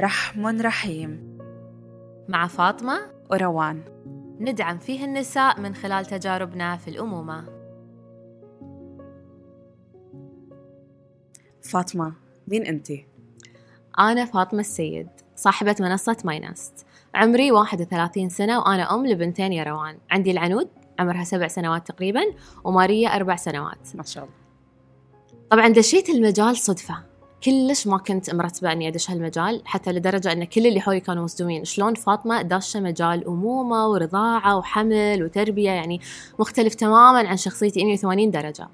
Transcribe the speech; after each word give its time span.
رحم 0.00 0.46
رحيم. 0.46 1.38
مع 2.28 2.46
فاطمة 2.46 2.98
وروان. 3.30 3.82
ندعم 4.40 4.78
فيه 4.78 5.04
النساء 5.04 5.60
من 5.60 5.74
خلال 5.74 6.06
تجاربنا 6.06 6.76
في 6.76 6.88
الأمومة. 6.88 7.44
فاطمة 11.62 12.12
مين 12.48 12.66
أنت؟ 12.66 12.88
أنا 13.98 14.24
فاطمة 14.24 14.60
السيد 14.60 15.08
صاحبة 15.36 15.76
منصة 15.80 16.16
ماينست 16.24 16.86
عمري 17.14 17.52
31 17.52 18.28
سنة 18.28 18.58
وأنا 18.58 18.94
أم 18.94 19.06
لبنتين 19.06 19.52
يا 19.52 19.64
روان. 19.64 19.98
عندي 20.10 20.30
العنود 20.30 20.68
عمرها 20.98 21.24
سبع 21.24 21.48
سنوات 21.48 21.86
تقريبا 21.86 22.22
وماريا 22.64 23.08
أربع 23.08 23.36
سنوات. 23.36 23.88
ما 23.94 24.02
شاء 24.02 24.24
الله. 24.24 24.36
طبعا 25.50 25.68
دشيت 25.68 26.10
المجال 26.10 26.56
صدفة. 26.56 27.05
كلش 27.44 27.86
ما 27.86 27.98
كنت 27.98 28.34
مرتبة 28.34 28.72
إني 28.72 28.88
أدش 28.88 29.10
هالمجال 29.10 29.62
حتى 29.64 29.92
لدرجة 29.92 30.32
إن 30.32 30.44
كل 30.44 30.66
اللي 30.66 30.80
حولي 30.80 31.00
كانوا 31.00 31.24
مصدومين. 31.24 31.64
شلون 31.64 31.94
فاطمة 31.94 32.42
داشة 32.42 32.80
مجال 32.80 33.26
أمومة 33.26 33.88
ورضاعة 33.88 34.56
وحمل 34.56 35.24
وتربية؟ 35.24 35.70
يعني 35.70 36.00
مختلف 36.38 36.74
تماما 36.74 37.28
عن 37.28 37.36
شخصيتي 37.36 37.84
180 37.84 38.30
درجة. 38.30 38.68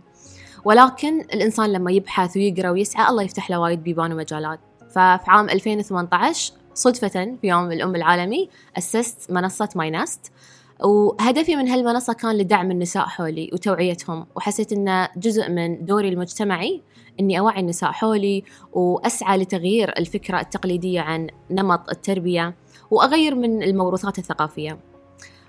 ولكن 0.65 1.21
الإنسان 1.21 1.73
لما 1.73 1.93
يبحث 1.93 2.37
ويقرأ 2.37 2.71
ويسعى 2.71 3.11
الله 3.11 3.23
يفتح 3.23 3.51
له 3.51 3.59
وايد 3.59 3.83
بيبان 3.83 4.13
ومجالات. 4.13 4.61
ففي 4.91 5.25
عام 5.27 5.51
2018 5.51 6.53
صدفة 6.75 7.09
في 7.09 7.49
يوم 7.49 7.73
الأم 7.73 7.97
العالمي 7.97 8.49
أسست 8.79 9.31
منصة 9.31 9.69
My 9.75 9.94
Nest 9.94 10.33
وهدفي 10.81 11.57
من 11.57 11.69
هالمنصة 11.69 12.13
كان 12.13 12.39
لدعم 12.39 12.71
النساء 12.71 13.07
حولي 13.07 13.51
وتوعيتهم 13.53 14.27
وحسيت 14.37 14.73
أنه 14.73 15.09
جزء 15.17 15.51
من 15.51 15.85
دوري 15.85 16.09
المجتمعي 16.09 16.83
أني 17.21 17.39
أوعي 17.39 17.61
النساء 17.61 17.93
حولي 17.93 18.45
وأسعى 18.73 19.39
لتغيير 19.39 19.89
الفكرة 19.99 20.41
التقليدية 20.41 21.01
عن 21.01 21.27
نمط 21.51 21.91
التربية 21.91 22.55
وأغير 22.91 23.35
من 23.35 23.63
الموروثات 23.63 24.19
الثقافية. 24.19 24.92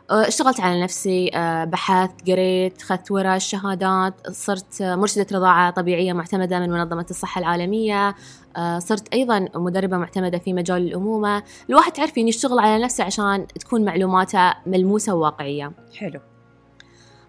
اشتغلت 0.10 0.60
على 0.60 0.84
نفسي 0.84 1.32
أه، 1.34 1.64
بحثت 1.64 2.30
قريت 2.30 2.82
خذت 2.82 3.12
ورش 3.12 3.46
شهادات 3.46 4.32
صرت 4.32 4.82
مرشدة 4.82 5.28
رضاعة 5.32 5.72
طبيعية 5.72 6.14
معتمدة 6.14 6.60
من 6.60 6.70
منظمة 6.70 7.06
الصحة 7.10 7.40
العالمية 7.40 8.16
أه، 8.58 8.80
صرت 8.80 9.14
أيضا 9.14 9.48
مدربة 9.56 9.98
معتمدة 9.98 10.38
في 10.38 10.54
مجال 10.54 10.82
الأمومة. 10.88 11.44
الواحد 11.70 11.92
تعرفين 11.92 12.28
يشتغل 12.28 12.60
على 12.60 12.84
نفسه 12.84 13.04
عشان 13.04 13.48
تكون 13.48 13.86
معلوماته 13.86 14.54
ملموسة 14.66 15.16
وواقعية. 15.16 15.72
حلو. 15.98 16.20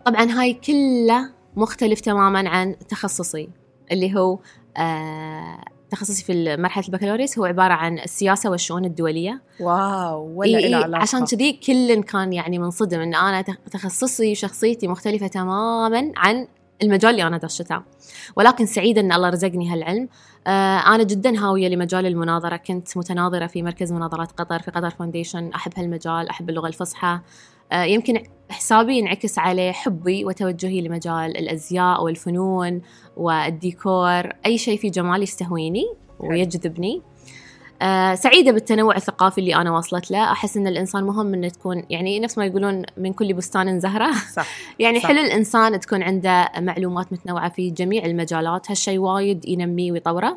طبعا 0.05 0.25
هاي 0.25 0.55
كلها 0.55 1.33
مختلف 1.57 2.01
تماما 2.01 2.49
عن 2.49 2.77
تخصصي 2.89 3.49
اللي 3.93 4.17
هو 4.17 4.39
تخصصي 5.95 6.25
في 6.25 6.57
مرحلة 6.57 6.85
البكالوريوس 6.87 7.39
هو 7.39 7.45
عبارة 7.45 7.73
عن 7.73 7.99
السياسة 7.99 8.51
والشؤون 8.51 8.85
الدولية. 8.85 9.41
Wow 9.61 10.33
ولا 10.37 10.59
إيه 10.59 10.77
علاقة؟ 10.77 11.03
عشان 11.03 11.25
كذي 11.25 11.53
الكل 11.53 12.03
كان 12.03 12.33
يعني 12.33 12.59
منصدم 12.59 13.01
إن 13.01 13.15
أنا 13.15 13.43
تخصصي 13.73 14.33
وشخصيتي 14.33 14.89
مختلفة 14.89 15.27
تماما 15.27 16.13
عن 16.17 16.47
المجال 16.83 17.11
اللي 17.11 17.27
أنا 17.27 17.39
دشته 17.39 17.83
ولكن 18.37 18.67
سعيدة 18.67 19.01
إن 19.01 19.13
الله 19.13 19.29
رزقني 19.29 19.73
هالعلم. 19.73 20.09
آه 20.47 20.95
أنا 20.95 21.03
جدا 21.03 21.39
هاوية 21.39 21.69
لمجال 21.69 22.07
المناظرة. 22.07 22.57
كنت 22.57 22.97
متناظرة 22.97 23.47
في 23.47 23.63
مركز 23.63 23.93
مناظرات 23.93 24.33
قطر 24.33 24.59
في 24.59 24.71
Qatar 24.71 24.91
Foundation 24.91 25.49
أحب 25.49 25.73
هالمجال 25.77 26.29
أحب 26.29 26.51
اللغة 26.51 26.69
الفصحى. 26.69 27.19
آه 27.73 27.83
يمكن 27.83 28.23
حسابي 28.51 28.99
ينعكس 28.99 29.39
عليه 29.39 29.73
حبي 29.73 30.25
وتوجهي 30.25 30.81
لمجال 30.81 31.37
الأزياء 31.37 32.05
والفنون 32.05 32.83
والديكور. 33.17 34.33
أي 34.47 34.59
شيء 34.59 34.79
في 34.79 34.91
جمال 34.91 35.23
يستهويني 35.23 35.85
ويجذبني. 36.21 37.03
آه 37.83 38.15
سعيدة 38.15 38.53
بالتنوع 38.53 38.97
الثقافي 38.97 39.39
اللي 39.39 39.57
أنا 39.57 39.77
وصلت 39.77 40.11
له. 40.11 40.33
أحس 40.33 40.57
أن 40.57 40.67
الإنسان 40.67 41.05
مهم 41.05 41.35
أنه 41.35 41.49
تكون 41.49 41.83
يعني 41.91 42.21
نفس 42.21 42.39
ما 42.39 42.47
يقولون 42.47 42.83
من 42.97 43.13
كل 43.13 43.35
بستان 43.35 43.81
زهرة. 43.81 44.13
صح 44.33 44.47
يعني 44.79 45.01
صح. 45.01 45.07
حلو 45.07 45.21
الإنسان 45.21 45.81
تكون 45.81 46.03
عنده 46.03 46.51
معلومات 46.59 47.13
متنوعة 47.13 47.49
في 47.49 47.71
جميع 47.71 48.05
المجالات. 48.05 48.71
هالشيء 48.71 48.99
وايد 48.99 49.49
ينميه 49.49 49.93
ويطوره. 49.93 50.37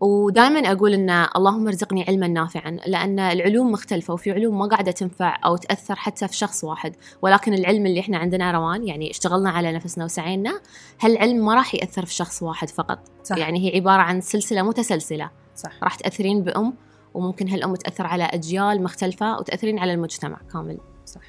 ودائما 0.00 0.72
أقول 0.72 0.94
إن 0.94 1.10
اللهم 1.36 1.66
ارزقني 1.66 2.04
علما 2.08 2.28
نافعا 2.28 2.78
لأن 2.86 3.18
العلوم 3.18 3.72
مختلفة 3.72 4.14
وفي 4.14 4.32
علوم 4.32 4.58
ما 4.58 4.66
قاعدة 4.66 4.90
تنفع 4.90 5.40
أو 5.44 5.56
تأثر 5.56 5.94
حتى 5.94 6.28
في 6.28 6.36
شخص 6.36 6.64
واحد. 6.64 6.96
ولكن 7.22 7.54
العلم 7.54 7.86
اللي 7.86 8.00
إحنا 8.00 8.18
عندنا 8.18 8.52
روان 8.52 8.86
يعني 8.88 9.10
اشتغلنا 9.10 9.50
على 9.50 9.72
نفسنا 9.72 10.04
وسعينا 10.04 10.60
هالعلم 11.00 11.46
ما 11.46 11.54
راح 11.54 11.74
يأثر 11.74 12.04
في 12.04 12.14
شخص 12.14 12.42
واحد 12.42 12.70
فقط. 12.70 12.98
صح. 13.24 13.36
يعني 13.36 13.66
هي 13.66 13.76
عبارة 13.76 14.02
عن 14.02 14.20
سلسلة 14.20 14.62
متسلسلة. 14.62 15.30
صح. 15.58 15.72
راح 15.82 15.94
تأثرين 15.94 16.42
بأم 16.42 16.74
وممكن 17.14 17.48
هالأم 17.48 17.74
تأثر 17.74 18.06
على 18.06 18.24
أجيال 18.24 18.82
مختلفة 18.82 19.38
وتأثرين 19.38 19.78
على 19.78 19.94
المجتمع 19.94 20.40
كامل. 20.52 20.78
صح. 21.06 21.20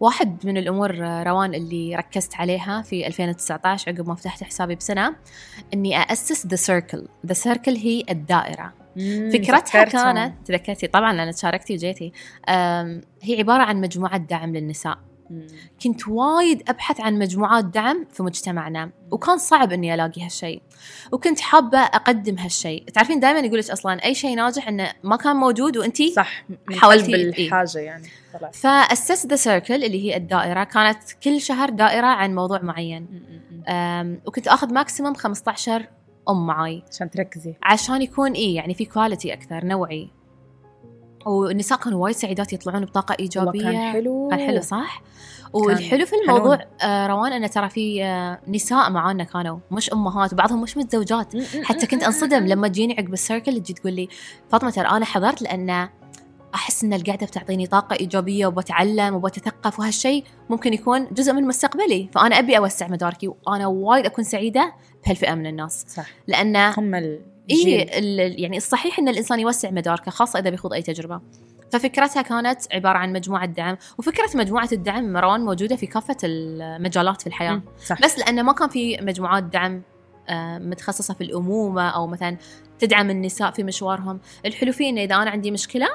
واحد 0.00 0.46
من 0.46 0.56
الأمور 0.56 0.98
روان 1.00 1.54
اللي 1.54 1.96
ركزت 1.96 2.34
عليها 2.34 2.82
في 2.82 3.06
2019 3.06 3.92
عقب 3.92 4.08
ما 4.08 4.14
فتحت 4.14 4.44
حسابي 4.44 4.74
بسنة 4.74 5.16
إني 5.74 6.02
اسس 6.02 6.46
The 6.46 6.56
Circle 6.56 7.08
The 7.26 7.32
Circle 7.32 7.76
هي 7.76 8.04
الدائرة. 8.10 8.72
فكرتها 9.32 9.84
كانت 9.84 10.34
إذا 10.46 10.55
تذكرتي 10.55 10.86
طبعا 10.86 11.10
أنتي 11.10 11.32
شاركتي 11.32 11.74
وجيتي 11.74 12.12
هي 13.22 13.38
عبارة 13.38 13.62
عن 13.62 13.80
مجموعة 13.80 14.16
دعم 14.16 14.56
للنساء. 14.56 14.98
كنت 15.82 16.08
وايد 16.08 16.62
أبحث 16.68 17.00
عن 17.00 17.18
مجموعات 17.18 17.64
دعم 17.64 18.06
في 18.12 18.22
مجتمعنا 18.22 18.90
وكان 19.10 19.38
صعب 19.38 19.72
إني 19.72 19.94
ألاقي 19.94 20.24
هالشيء. 20.24 20.62
وكنت 21.12 21.40
حابة 21.40 21.78
أقدم 21.78 22.38
هالشيء. 22.38 22.84
تعرفين 22.84 23.20
دائما 23.20 23.38
يقول 23.38 23.58
لك 23.58 23.70
أصلا 23.70 24.04
أي 24.04 24.14
شيء 24.14 24.36
ناجح 24.36 24.68
إنه 24.68 24.92
ما 25.04 25.16
كان 25.16 25.36
موجود 25.36 25.76
وانتي 25.76 26.12
صح 26.12 26.44
حاولتي 26.70 27.12
بالحاجة 27.12 27.78
يعني 27.78 28.08
طلعت 28.38 28.56
فأسست 28.56 29.26
The 29.26 29.36
Circle 29.36 29.84
اللي 29.84 30.04
هي 30.04 30.16
الدائرة. 30.16 30.64
كانت 30.64 30.98
كل 31.24 31.40
شهر 31.40 31.70
دائرة 31.70 32.06
عن 32.06 32.34
موضوع 32.34 32.62
معين. 32.62 33.06
وكنت 34.26 34.48
آخذ 34.48 34.74
maximum 34.74 35.14
15 35.14 35.86
أم 36.28 36.46
معاي. 36.46 36.82
عشان 36.90 37.10
تركزي. 37.10 37.54
عشان 37.62 38.02
يكون 38.02 38.32
إيه 38.32 38.56
يعني 38.56 38.74
في 38.74 38.84
quality 38.84 39.32
أكثر 39.32 39.64
نوعي. 39.64 40.10
والنساء 41.26 41.78
كانوا 41.78 42.02
وايد 42.02 42.16
سعيدات 42.16 42.52
يطلعون 42.52 42.84
بطاقة 42.84 43.16
ايجابيه 43.20 43.62
كان 43.62 43.92
حلو. 43.92 44.28
كان 44.30 44.46
حلو 44.46 44.60
صح؟ 44.60 45.02
والحلو 45.52 46.06
في 46.06 46.12
الموضوع 46.16 46.58
آه 46.82 47.06
روان 47.06 47.32
انه 47.32 47.46
ترى 47.46 47.68
في 47.68 48.04
آه 48.04 48.40
نساء 48.48 48.90
معانا 48.90 49.24
كانوا 49.24 49.58
مش 49.70 49.92
أمهات 49.92 50.32
وبعضهم 50.32 50.62
مش 50.62 50.76
متزوجات. 50.76 51.32
حتى 51.62 51.86
كنت 51.86 52.02
أنصدم 52.02 52.46
لما 52.46 52.68
تجيني 52.68 52.94
عقب 52.98 53.12
ال 53.12 53.19
circle 53.19 53.60
تجي 53.60 53.72
تقول 53.72 53.92
لي 53.92 54.08
فاطمة 54.48 54.70
ترى 54.70 54.86
أنا 54.86 55.04
حضرت 55.04 55.42
لأن 55.42 55.88
أحس 56.54 56.84
إن 56.84 56.92
القعده 56.92 57.26
بتعطيني 57.26 57.66
طاقة 57.66 57.96
إيجابية 58.00 58.46
وبتعلم 58.46 59.14
وبتثقف 59.14 59.78
وهالشيء 59.78 60.24
ممكن 60.50 60.74
يكون 60.74 61.06
جزء 61.12 61.32
من 61.32 61.46
مستقبلي. 61.46 62.08
فأنا 62.14 62.38
أبي 62.38 62.58
أوسع 62.58 62.88
مداركي 62.88 63.28
وأنا 63.46 63.66
وايد 63.66 64.06
أكون 64.06 64.24
سعيدة 64.24 64.74
بهالفئة 65.04 65.34
من 65.34 65.46
الناس. 65.46 65.84
صح. 65.88 66.06
لأن 66.26 66.56
هم 66.56 67.18
إيه 67.50 67.86
يعني 68.42 68.56
الصحيح 68.56 68.98
إن 68.98 69.08
الإنسان 69.08 69.40
يوسع 69.40 69.70
مداركه 69.70 70.10
خاصة 70.10 70.38
إذا 70.38 70.50
بيخوض 70.50 70.72
أي 70.72 70.82
تجربة. 70.82 71.20
ففكرتها 71.72 72.22
كانت 72.22 72.60
عبارة 72.72 72.98
عن 72.98 73.12
مجموعة 73.12 73.46
دعم 73.46 73.76
وفكرة 73.98 74.30
مجموعة 74.34 74.68
الدعم 74.72 75.12
مروان 75.12 75.40
موجودة 75.40 75.76
في 75.76 75.86
كافة 75.86 76.16
المجالات 76.24 77.20
في 77.20 77.26
الحياة. 77.26 77.62
صح. 77.86 78.02
بس 78.02 78.18
لأنه 78.18 78.42
ما 78.42 78.52
كان 78.52 78.68
في 78.68 78.98
مجموعات 79.00 79.42
دعم 79.42 79.82
آه، 80.28 80.58
متخصصة 80.58 81.14
في 81.14 81.20
الأمومة 81.20 81.88
أو 81.88 82.06
مثلا 82.06 82.36
تدعم 82.78 83.10
النساء 83.10 83.50
في 83.50 83.62
مشوارهم. 83.62 84.20
الحلو 84.46 84.72
فيه 84.72 84.88
إنه 84.88 85.00
إذا 85.00 85.14
أنا 85.14 85.30
عندي 85.30 85.50
مشكلة 85.50 85.88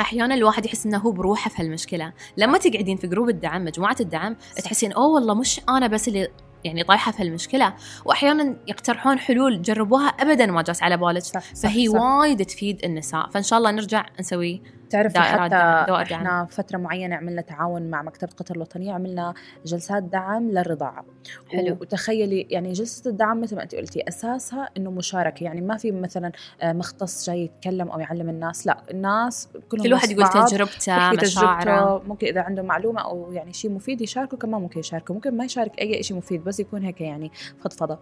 أحيانا 0.00 0.34
الواحد 0.34 0.66
يحس 0.66 0.86
إنه 0.86 0.98
هو 0.98 1.10
بروحه 1.10 1.50
في 1.50 1.62
هالمشكلة. 1.62 2.12
لما 2.36 2.58
تقعدين 2.58 2.96
في 2.96 3.06
جروب 3.06 3.28
الدعم 3.28 3.64
مجموعة 3.64 3.96
الدعم 4.00 4.36
تحسين 4.64 4.92
أوه 4.92 5.06
والله 5.06 5.34
مش 5.34 5.60
أنا 5.68 5.86
بس 5.86 6.08
اللي 6.08 6.28
يعني 6.64 6.84
طايحة 6.84 7.12
في 7.12 7.22
المشكلة 7.22 7.74
واحيانا 8.04 8.56
يقترحون 8.68 9.18
حلول 9.18 9.62
جربوها 9.62 10.08
ابدا 10.08 10.46
ما 10.46 10.62
جات 10.62 10.82
على 10.82 10.96
بالك 10.96 11.22
فهي 11.62 11.88
صح. 11.88 11.94
وايد 11.94 12.44
تفيد 12.46 12.84
النساء 12.84 13.28
فإن 13.28 13.42
شاء 13.42 13.58
الله 13.58 13.70
نرجع 13.70 14.06
نسوي 14.20 14.62
تعرفي 14.90 15.20
حتى 15.20 16.14
إحنا 16.14 16.46
فترة 16.50 16.78
معينة 16.78 17.16
عملنا 17.16 17.42
تعاون 17.42 17.90
مع 17.90 18.02
مكتبة 18.02 18.32
قطر 18.36 18.56
الوطنية 18.56 18.92
عملنا 18.92 19.34
جلسات 19.64 20.02
دعم 20.02 20.50
للرضاعة. 20.50 21.04
حلو. 21.48 21.76
وتخيلي 21.80 22.46
يعني 22.50 22.72
جلسة 22.72 23.10
الدعم 23.10 23.40
مثل 23.40 23.56
ما 23.56 23.62
انت 23.62 23.74
قلتي 23.74 24.08
أساسها 24.08 24.68
إنه 24.76 24.90
مشاركة 24.90 25.44
يعني 25.44 25.60
ما 25.60 25.76
في 25.76 25.92
مثلا 25.92 26.32
آه، 26.62 26.72
مختص 26.72 27.26
جاي 27.26 27.44
يتكلم 27.44 27.88
أو 27.88 28.00
يعلم 28.00 28.28
الناس 28.28 28.66
لا 28.66 28.82
الناس 28.90 29.48
كلهم 29.68 29.82
كل 29.82 29.92
واحد 29.92 30.10
يقول 30.10 30.28
تجربته 30.28 31.12
تجربته 31.12 31.98
ممكن 31.98 32.26
إذا 32.26 32.40
عنده 32.40 32.62
معلومة 32.62 33.00
أو 33.00 33.32
يعني 33.32 33.52
شيء 33.52 33.70
مفيد 33.70 34.00
يشاركه 34.00 34.36
كمان 34.36 34.60
ممكن 34.60 34.80
يشاركه 34.80 35.14
ممكن 35.14 35.36
ما 35.36 35.44
يشارك 35.44 35.80
أي 35.80 36.02
شيء 36.02 36.16
مفيد 36.16 36.44
بس 36.44 36.60
يكون 36.60 36.82
هيك 36.82 37.00
يعني 37.00 37.30
فضفضة. 37.60 37.98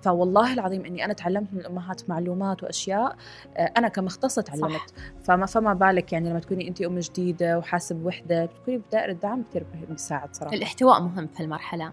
فوالله 0.00 0.52
العظيم 0.52 0.84
إني 0.84 1.04
أنا 1.04 1.12
تعلمت 1.12 1.48
من 1.52 1.60
الأمهات 1.60 2.10
معلومات 2.10 2.62
وأشياء 2.62 3.16
آه، 3.56 3.72
أنا 3.76 3.88
كمختصة 3.88 4.42
تعلمت. 4.42 4.94
فما 5.24 5.46
فما 5.46 5.74
بالك 5.74 6.12
يعني 6.12 6.27
لما 6.28 6.40
تكوني 6.40 6.68
انت 6.68 6.82
أم 6.82 6.98
جديدة 6.98 7.58
وحاسة 7.58 7.94
بوحدة 7.94 8.44
بتكوني 8.44 8.78
بدائره 8.78 9.12
دعم 9.12 9.44
كثير 9.50 9.66
بيساعد 9.90 10.36
صراحة. 10.36 10.54
الاحتواء 10.54 11.00
مهم 11.00 11.26
في 11.26 11.42
المرحله 11.42 11.92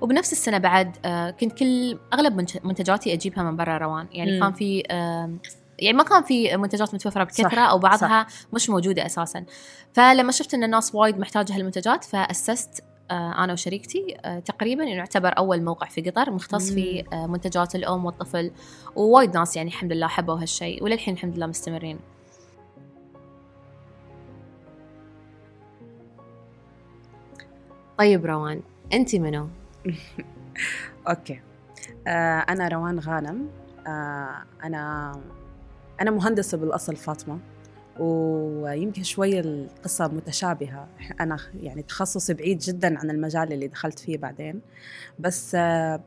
وبنفس 0.00 0.32
السنة 0.32 0.58
بعد 0.58 0.96
آه، 1.04 1.30
كنت 1.30 1.52
كل 1.52 1.98
أغلب 2.14 2.46
منتجاتي 2.64 3.12
أجيبها 3.12 3.42
من 3.42 3.56
برا 3.56 3.78
روان. 3.78 4.06
يعني 4.12 4.36
م. 4.36 4.40
كان 4.40 4.52
في 4.52 4.82
يعني 5.78 5.96
ما 5.96 6.02
كان 6.02 6.22
في 6.22 6.56
منتجات 6.56 6.94
متوفرة 6.94 7.24
بكثرة 7.24 7.48
صح، 7.48 7.58
أو 7.58 7.78
بعضها 7.78 8.26
مش 8.52 8.70
موجودة 8.70 9.06
أساسا. 9.06 9.44
فلما 9.92 10.32
شفت 10.32 10.54
إن 10.54 10.64
الناس 10.64 10.94
وايد 10.94 11.18
محتاجة 11.18 11.56
هالمنتجات 11.56 12.04
فأسست 12.04 12.84
آه، 13.10 13.44
أنا 13.44 13.52
وشريكتي 13.52 14.16
آه، 14.24 14.38
تقريبا 14.38 14.82
انه 14.82 14.92
يعتبر 14.92 15.38
أول 15.38 15.62
موقع 15.62 15.86
في 15.86 16.10
قطر 16.10 16.30
مختص 16.30 16.72
في 16.72 17.04
منتجات 17.12 17.74
الأم 17.74 18.04
والطفل. 18.04 18.50
ووايد 18.96 19.36
ناس 19.36 19.56
يعني 19.56 19.68
الحمد 19.68 19.92
لله 19.92 20.06
حبوا 20.06 20.42
هالشيء 20.42 20.84
وللحين 20.84 21.14
الحمد 21.14 21.36
لله 21.36 21.46
مستمرين. 21.46 21.98
طيب 28.00 28.26
روان 28.26 28.60
انت 28.92 29.16
منو؟ 29.16 29.48
أوكي. 31.08 31.40
آه 32.06 32.38
أنا 32.38 32.68
روان 32.68 32.98
غانم. 32.98 33.48
آه 33.86 34.42
أنا 34.64 35.12
أنا 36.00 36.10
مهندسة 36.10 36.58
بالأصل 36.58 36.96
فاطمة 36.96 37.38
ويمكن 37.98 39.02
شوي 39.02 39.40
القصة 39.40 40.08
متشابهة. 40.08 40.88
أنا 41.20 41.36
يعني 41.60 41.82
تخصصي 41.82 42.34
بعيد 42.34 42.58
جدا 42.58 42.98
عن 42.98 43.10
المجال 43.10 43.52
اللي 43.52 43.68
دخلت 43.68 43.98
فيه 43.98 44.18
بعدين. 44.18 44.60
بس 45.18 45.54
آه 45.54 46.00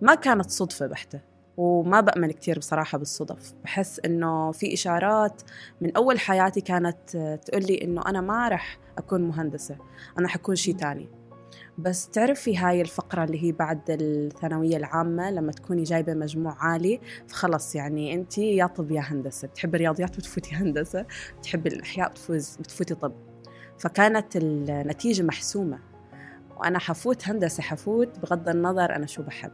ما 0.00 0.14
كانت 0.14 0.50
صدفة 0.50 0.86
بحتة 0.86 1.20
وما 1.56 2.00
بأمن 2.00 2.30
كتير 2.30 2.58
بصراحة 2.58 2.98
بالصدف. 2.98 3.52
بحس 3.64 4.00
إنه 4.04 4.52
في 4.52 4.74
إشارات 4.74 5.42
من 5.80 5.96
أول 5.96 6.20
حياتي 6.20 6.60
كانت 6.60 7.16
آه، 7.16 7.36
تقول 7.36 7.62
لي 7.62 7.84
إنه 7.84 8.02
أنا 8.06 8.20
ما 8.20 8.48
رح 8.48 8.78
أكون 8.98 9.22
مهندسة 9.22 9.76
أنا 10.18 10.28
حكون 10.28 10.54
شيء 10.56 10.76
تاني. 10.76 11.21
بس 11.78 12.08
تعرفي 12.08 12.56
هاي 12.56 12.80
الفقرة 12.80 13.24
اللي 13.24 13.42
هي 13.44 13.52
بعد 13.52 13.80
الثانوية 13.90 14.76
العامة 14.76 15.30
لما 15.30 15.52
تكوني 15.52 15.82
جايبة 15.82 16.14
مجموع 16.14 16.56
عالي 16.58 17.00
فخلص 17.28 17.74
يعني 17.74 18.14
أنت 18.14 18.38
يا 18.38 18.66
طب 18.66 18.90
يا 18.90 19.00
هندسة. 19.00 19.48
بتحبي 19.48 19.76
الرياضيات 19.76 20.16
بتفوتي 20.16 20.54
هندسة 20.54 21.06
بتحبي 21.38 21.68
الأحياء 21.68 22.08
بتفوز 22.10 22.56
بتفوتي 22.56 22.94
طب. 22.94 23.12
فكانت 23.78 24.36
النتيجة 24.36 25.22
محسومة. 25.22 25.78
وأنا 26.56 26.78
حفوت 26.78 27.28
هندسة 27.28 27.62
حفوت 27.62 28.18
بغض 28.18 28.48
النظر 28.48 28.96
أنا 28.96 29.06
شو 29.06 29.22
بحب. 29.22 29.52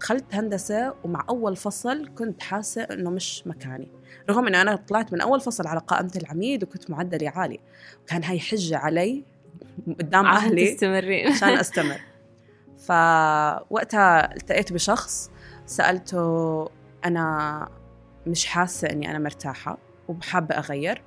دخلت 0.00 0.34
هندسة 0.34 0.94
ومع 1.04 1.24
أول 1.28 1.56
فصل 1.56 2.08
كنت 2.14 2.42
حاسة 2.42 2.82
إنه 2.82 3.10
مش 3.10 3.46
مكاني. 3.46 3.88
رغم 4.30 4.46
إنه 4.46 4.62
أنا 4.62 4.76
طلعت 4.76 5.12
من 5.12 5.20
أول 5.20 5.40
فصل 5.40 5.66
على 5.66 5.80
قائمة 5.80 6.12
العميد 6.16 6.62
وكنت 6.62 6.90
معدلي 6.90 7.28
عالي. 7.28 7.60
وكان 8.02 8.24
هاي 8.24 8.40
حجة 8.40 8.76
علي 8.76 9.24
قدام 9.98 10.26
عشان 10.26 10.44
أهلي 10.48 10.74
تستمرين. 10.74 11.32
عشان 11.32 11.48
أستمر. 11.58 12.00
فوقتها 12.78 14.34
التقيت 14.36 14.72
بشخص 14.72 15.30
سألته 15.66 16.68
أنا 17.04 17.68
مش 18.26 18.46
حاسة 18.46 18.88
إني 18.90 19.10
أنا 19.10 19.18
مرتاحة 19.18 19.78
وبحابه 20.08 20.54
أغير 20.54 21.02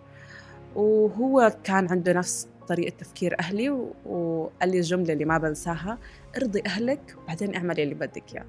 وهو 0.76 1.54
كان 1.64 1.88
عنده 1.92 2.14
نفس 2.14 2.48
طريقة 2.68 2.96
تفكير 2.98 3.40
أهلي 3.40 3.70
و- 3.70 3.94
وقال 4.06 4.70
لي 4.72 4.78
الجملة 4.78 5.14
اللي 5.14 5.26
ما 5.26 5.38
بنساها 5.38 5.98
ارضي 6.38 6.64
أهلك 6.66 7.16
وبعدين 7.24 7.56
اعملي 7.56 7.84
اللي 7.84 7.96
بدك 7.96 8.24
إياه. 8.34 8.46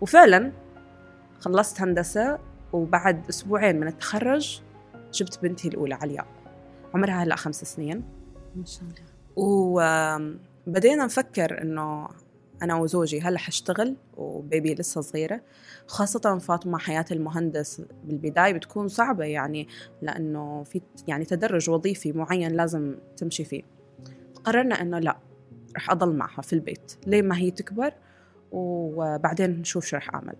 وفعلا 0.00 0.52
خلصت 1.40 1.80
هندسة 1.80 2.38
وبعد 2.72 3.28
أسبوعين 3.28 3.80
من 3.80 3.86
التخرج 3.88 4.62
جبت 5.12 5.38
بنتي 5.42 5.68
الأولى 5.68 5.94
علياء 5.94 6.26
عمرها 6.94 7.22
هلأ 7.22 7.36
خمس 7.36 7.64
سنين. 7.64 8.04
ما 8.56 8.64
شاء 8.64 8.82
الله. 8.82 9.14
وبدينا 10.66 11.04
نفكر 11.04 11.62
إنه 11.62 12.08
أنا 12.62 12.74
وزوجي 12.74 13.20
هلأ 13.20 13.38
حاشتغل 13.38 13.96
وبيبي 14.16 14.74
لسه 14.74 15.00
صغيرة 15.00 15.40
خاصة 15.86 16.38
فاطمة 16.38 16.78
حياة 16.78 17.04
المهندس 17.12 17.82
بالبداية 18.04 18.52
بتكون 18.52 18.88
صعبة 18.88 19.24
يعني 19.24 19.68
لأنه 20.02 20.62
في 20.62 20.80
يعني 21.08 21.24
تدرج 21.24 21.70
وظيفي 21.70 22.12
معين 22.12 22.52
لازم 22.52 22.94
تمشي 23.16 23.44
فيه. 23.44 23.62
قررنا 24.44 24.82
إنه 24.82 24.98
لأ 24.98 25.18
رح 25.76 25.90
أضل 25.90 26.16
معها 26.16 26.42
في 26.42 26.52
البيت. 26.52 26.92
لين 27.06 27.28
ما 27.28 27.38
هي 27.38 27.50
تكبر؟ 27.50 27.92
وبعدين 28.52 29.50
نشوف 29.50 29.84
شو 29.84 29.96
رح 29.96 30.14
أعمل. 30.14 30.36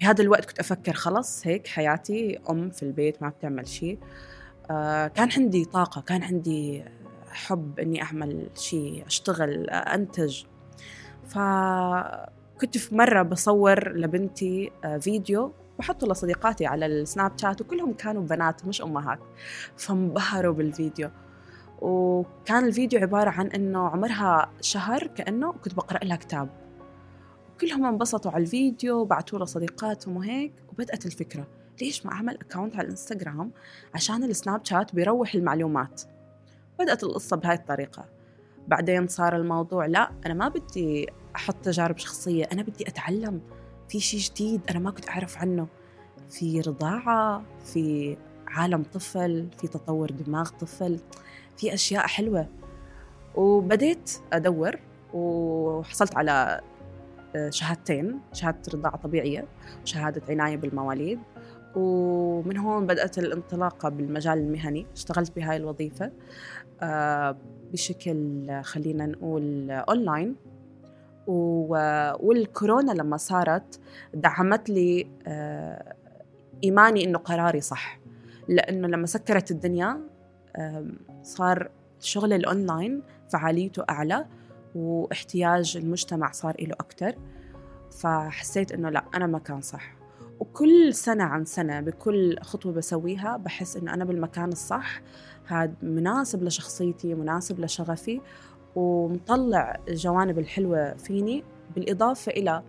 بهذا 0.00 0.22
الوقت 0.22 0.44
كنت 0.44 0.58
أفكر 0.58 0.92
خلص 0.92 1.46
هيك 1.46 1.66
حياتي 1.66 2.38
أم 2.50 2.70
في 2.70 2.82
البيت 2.82 3.22
ما 3.22 3.28
بتعمل 3.28 3.68
شيء 3.68 3.98
آه 4.70 5.06
كان 5.06 5.28
عندي 5.36 5.64
طاقة 5.64 6.00
كان 6.00 6.22
عندي 6.22 6.84
حب 7.36 7.78
إني 7.78 8.02
أعمل 8.02 8.48
شيء 8.54 9.06
أشتغل 9.06 9.70
أنتج. 9.70 10.44
فكنت 11.26 12.78
في 12.78 12.94
مرة 12.94 13.22
بصور 13.22 13.92
لبنتي 13.96 14.70
آه، 14.84 14.98
فيديو 14.98 15.52
بحطه 15.78 16.06
لصديقاتي 16.06 16.66
على 16.66 16.86
السناب 16.86 17.38
شات 17.38 17.60
وكلهم 17.60 17.92
كانوا 17.92 18.22
بنات 18.22 18.64
مش 18.66 18.82
أمهات. 18.82 19.18
فانبهروا 19.76 20.54
بالفيديو. 20.54 21.10
وكان 21.82 22.64
الفيديو 22.64 23.00
عبارة 23.00 23.30
عن 23.30 23.46
إنه 23.46 23.88
عمرها 23.88 24.50
شهر 24.60 25.06
كأنه 25.06 25.52
كنت 25.52 25.74
بقرأ 25.74 26.04
لها 26.04 26.16
كتاب. 26.16 26.48
كلهم 27.60 27.84
انبسطوا 27.84 28.30
على 28.30 28.42
الفيديو 28.42 29.00
وبعتوا 29.00 29.38
له 29.38 29.44
صديقاتهم 29.44 30.16
وهيك 30.16 30.52
وبدأت 30.72 31.06
الفكرة. 31.06 31.46
ليش 31.80 32.06
ما 32.06 32.12
أعمل 32.12 32.34
أكاونت 32.34 32.76
على 32.76 32.84
الإنستغرام 32.84 33.50
عشان 33.94 34.24
السناب 34.24 34.64
شات 34.64 34.94
بيروح 34.94 35.34
المعلومات؟ 35.34 36.02
بدأت 36.78 37.04
القصة 37.04 37.36
بهاي 37.36 37.54
الطريقة. 37.54 38.04
بعدين 38.68 39.06
صار 39.06 39.36
الموضوع 39.36 39.86
لا 39.86 40.10
أنا 40.26 40.34
ما 40.34 40.48
بدي 40.48 41.06
أحط 41.36 41.56
تجارب 41.62 41.98
شخصية 41.98 42.44
أنا 42.52 42.62
بدي 42.62 42.88
أتعلم. 42.88 43.40
في 43.88 44.00
شيء 44.00 44.20
جديد 44.20 44.60
أنا 44.70 44.78
ما 44.78 44.90
كنت 44.90 45.08
أعرف 45.08 45.38
عنه. 45.38 45.66
في 46.30 46.60
رضاعة 46.60 47.42
في 47.64 48.16
عالم 48.46 48.82
طفل 48.82 49.48
في 49.58 49.68
تطور 49.68 50.10
دماغ 50.10 50.50
طفل 50.50 50.98
في 51.56 51.74
أشياء 51.74 52.06
حلوة. 52.06 52.48
وبديت 53.34 54.10
أدور 54.32 54.76
وحصلت 55.14 56.16
على 56.16 56.60
آه، 57.36 57.50
شهادتين 57.50 58.20
شهادة 58.32 58.62
رضاعة 58.74 58.96
طبيعية 58.96 59.48
وشهادة 59.82 60.22
عناية 60.28 60.56
بالمواليد. 60.56 61.18
ومن 61.76 62.56
هون 62.56 62.86
بدأت 62.86 63.18
الانطلاقة 63.18 63.88
بالمجال 63.88 64.38
المهني 64.38 64.86
اشتغلت 64.94 65.36
بهاي 65.36 65.56
الوظيفة. 65.56 66.12
بشكل 67.72 68.50
آه، 68.50 68.62
خلينا 68.62 69.06
نقول 69.06 69.70
أونلاين 69.70 70.36
و- 71.26 72.12
والكورونا 72.28 72.92
لما 72.92 73.16
صارت 73.16 73.80
دعمت 74.14 74.70
لي 74.70 75.06
آه، 75.26 75.94
إيماني 76.64 77.04
إنه 77.04 77.18
قراري 77.18 77.60
صح. 77.60 77.98
لأنه 78.48 78.88
لما 78.88 79.06
سكرت 79.06 79.50
الدنيا 79.50 80.00
صار 81.22 81.70
الشغل 82.00 82.32
الأونلاين 82.32 83.02
فعاليته 83.32 83.84
أعلى 83.90 84.26
واحتياج 84.74 85.76
المجتمع 85.76 86.30
صار 86.32 86.54
له 86.60 86.74
أكتر. 86.80 87.14
فحسيت 88.00 88.72
إنه 88.72 88.90
لا 88.90 89.04
أنا 89.14 89.26
مكان 89.26 89.60
صح. 89.60 89.96
وكل 90.40 90.94
سنة 90.94 91.24
عن 91.24 91.44
سنة 91.44 91.80
بكل 91.80 92.38
خطوة 92.40 92.72
بسويها 92.72 93.36
بحس 93.36 93.76
إنه 93.76 93.94
أنا 93.94 94.04
بالمكان 94.04 94.48
الصح. 94.48 95.00
هذا 95.46 95.72
مناسب 95.82 96.42
لشخصيتي 96.42 97.14
مناسب 97.14 97.60
لشغفي 97.60 98.20
ومطلع 98.76 99.80
الجوانب 99.88 100.38
الحلوة 100.38 100.94
فيني 100.94 101.44
بالإضافة 101.74 102.32
إلى 102.32 102.62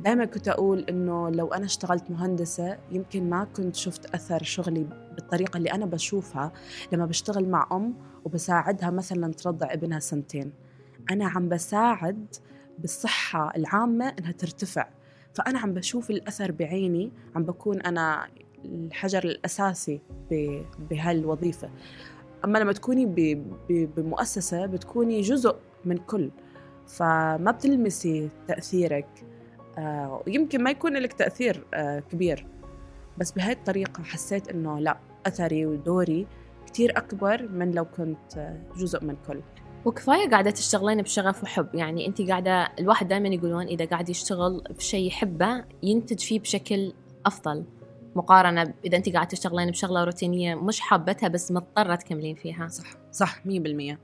دائما 0.00 0.24
كنت 0.24 0.48
أقول 0.48 0.84
إنه 0.88 1.30
لو 1.30 1.46
أنا 1.46 1.64
اشتغلت 1.64 2.10
مهندسة 2.10 2.78
يمكن 2.92 3.30
ما 3.30 3.44
كنت 3.44 3.76
شفت 3.76 4.14
أثر 4.14 4.42
شغلي 4.42 4.86
بالطريقة 5.14 5.56
اللي 5.56 5.72
أنا 5.72 5.86
بشوفها 5.86 6.52
لما 6.92 7.06
بشتغل 7.06 7.48
مع 7.48 7.68
أم 7.72 7.94
وبساعدها 8.24 8.90
مثلا 8.90 9.32
ترضع 9.32 9.72
ابنها 9.72 9.98
سنتين. 9.98 10.52
أنا 11.10 11.28
عم 11.28 11.48
بساعد 11.48 12.26
بالصحة 12.78 13.52
العامة 13.56 14.14
إنها 14.18 14.32
ترتفع 14.32 14.88
فأنا 15.34 15.58
عم 15.58 15.74
بشوف 15.74 16.10
الأثر 16.10 16.52
بعيني 16.52 17.12
عم 17.36 17.42
بكون 17.42 17.80
أنا 17.80 18.26
الحجر 18.64 19.24
الأساسي 19.24 20.00
بهالوظيفة. 20.90 21.70
أما 22.44 22.58
لما 22.58 22.72
تكوني 22.72 23.06
بمؤسسة 23.68 24.66
بتكوني 24.66 25.20
جزء 25.20 25.56
من 25.84 25.96
كل 25.96 26.30
فما 26.86 27.50
بتلمسي 27.50 28.28
تأثيرك. 28.48 29.26
آه، 29.78 30.22
ويمكن 30.26 30.62
ما 30.62 30.70
يكون 30.70 30.96
لك 30.96 31.12
تأثير 31.12 31.64
آه، 31.74 32.00
كبير. 32.00 32.46
بس 33.18 33.32
بهاي 33.32 33.52
الطريقة 33.52 34.02
حسيت 34.02 34.48
إنه 34.48 34.78
لا 34.78 34.98
أثري 35.26 35.66
ودوري 35.66 36.26
كتير 36.66 36.98
أكبر 36.98 37.48
من 37.48 37.70
لو 37.70 37.84
كنت 37.84 38.36
آه، 38.36 38.60
جزء 38.76 39.04
من 39.04 39.16
كل. 39.28 39.40
وكفاية 39.84 40.30
قاعدة 40.30 40.50
تشتغلين 40.50 41.02
بشغف 41.02 41.42
وحب. 41.42 41.74
يعني 41.74 42.06
انت 42.06 42.22
قاعدة 42.22 42.68
الواحد 42.78 43.08
دائما 43.08 43.28
يقولون 43.28 43.66
إذا 43.66 43.84
قاعد 43.84 44.08
يشتغل 44.08 44.62
بشيء 44.70 45.06
يحبه 45.06 45.64
ينتج 45.82 46.18
فيه 46.18 46.40
بشكل 46.40 46.92
أفضل. 47.26 47.64
مقارنة 48.14 48.74
إذا 48.84 48.96
انت 48.96 49.08
قاعدة 49.08 49.28
تشتغلين 49.28 49.70
بشغلة 49.70 50.04
روتينية 50.04 50.54
مش 50.54 50.80
حابتها 50.80 51.28
بس 51.28 51.52
مضطرة 51.52 51.94
تكملين 51.94 52.34
فيها. 52.34 52.68
صح. 52.68 52.96
صح 53.12 53.42
100% 53.44 53.98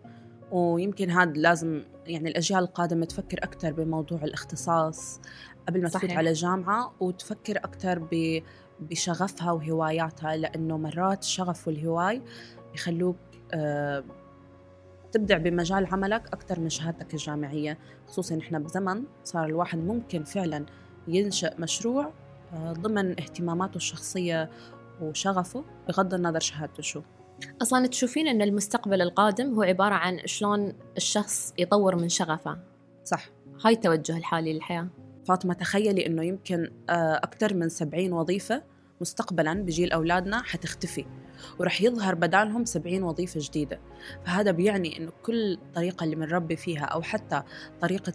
ويمكن 0.53 1.11
هذا 1.11 1.33
لازم 1.33 1.83
يعني 2.07 2.29
الأجيال 2.29 2.61
القادمة 2.63 3.07
تفكر 3.07 3.39
أكثر 3.43 3.73
بموضوع 3.73 4.25
الاختصاص 4.25 5.21
قبل 5.69 5.83
ما 5.83 5.89
تفوت. 5.89 6.11
على 6.11 6.33
جامعة 6.33 6.95
وتفكر 7.01 7.57
أكثر 7.57 7.99
ب 8.13 8.43
بشغفها 8.81 9.53
وهواياتها 9.53 10.37
لأنه 10.37 10.79
مرات 10.79 11.23
الشغف 11.23 11.69
والهواي 11.69 12.23
بيخلوك 12.73 13.17
آه، 13.55 14.05
تبدع 15.13 15.37
بمجال 15.39 15.87
عملك 15.87 16.27
أكثر 16.27 16.61
من 16.61 16.69
شهادتك 16.69 17.15
الجامعية. 17.15 17.79
خصوصا 18.07 18.39
إحنا 18.39 18.59
بزمن 18.59 19.03
صار 19.25 19.45
الواحد 19.45 19.79
ممكن 19.79 20.25
فعلا 20.25 20.67
ينشأ 21.09 21.55
مشروع 21.59 22.13
ضمن 22.55 23.21
اهتماماته 23.21 23.77
الشخصية 23.77 24.51
وشغفه 25.01 25.65
بغض 25.89 26.15
النظر 26.15 26.41
شهادته 26.41 26.83
شو. 26.83 27.03
أصلا 27.63 27.87
تشوفين 27.87 28.29
إن 28.29 28.43
المستقبل 28.43 29.03
القادم 29.03 29.55
هو 29.55 29.63
عبارة 29.63 29.95
عن 29.95 30.21
شلون 30.25 30.73
الشخص 30.97 31.55
يطور 31.59 31.97
من 31.97 32.09
شغفه. 32.09 32.59
صح. 33.05 33.29
هاي 33.65 33.73
التوجه 33.73 34.17
الحالي 34.17 34.53
للحياة. 34.53 34.89
فاطمة 35.29 35.55
تخيلي 35.55 36.07
إنه 36.07 36.25
يمكن 36.25 36.71
آه، 36.91 37.17
أكثر 37.17 37.55
من 37.55 37.69
70 37.69 38.13
وظيفة 38.13 38.63
مستقبلا 39.01 39.55
بجيل 39.55 39.93
أولادنا 39.93 40.43
حتختفي 40.43 41.05
ورح 41.59 41.83
يظهر 41.83 42.15
بدالهم 42.15 42.65
70 42.65 43.03
وظيفة 43.03 43.41
جديدة. 43.43 43.81
فهذا 44.25 44.51
بيعني 44.51 44.99
إنه 44.99 45.13
كل 45.23 45.59
طريقة 45.75 46.05
اللي 46.05 46.17
بنربي 46.17 46.57
فيها 46.57 46.85
أو 46.85 47.03
حتى 47.03 47.43
طريقة 47.81 48.13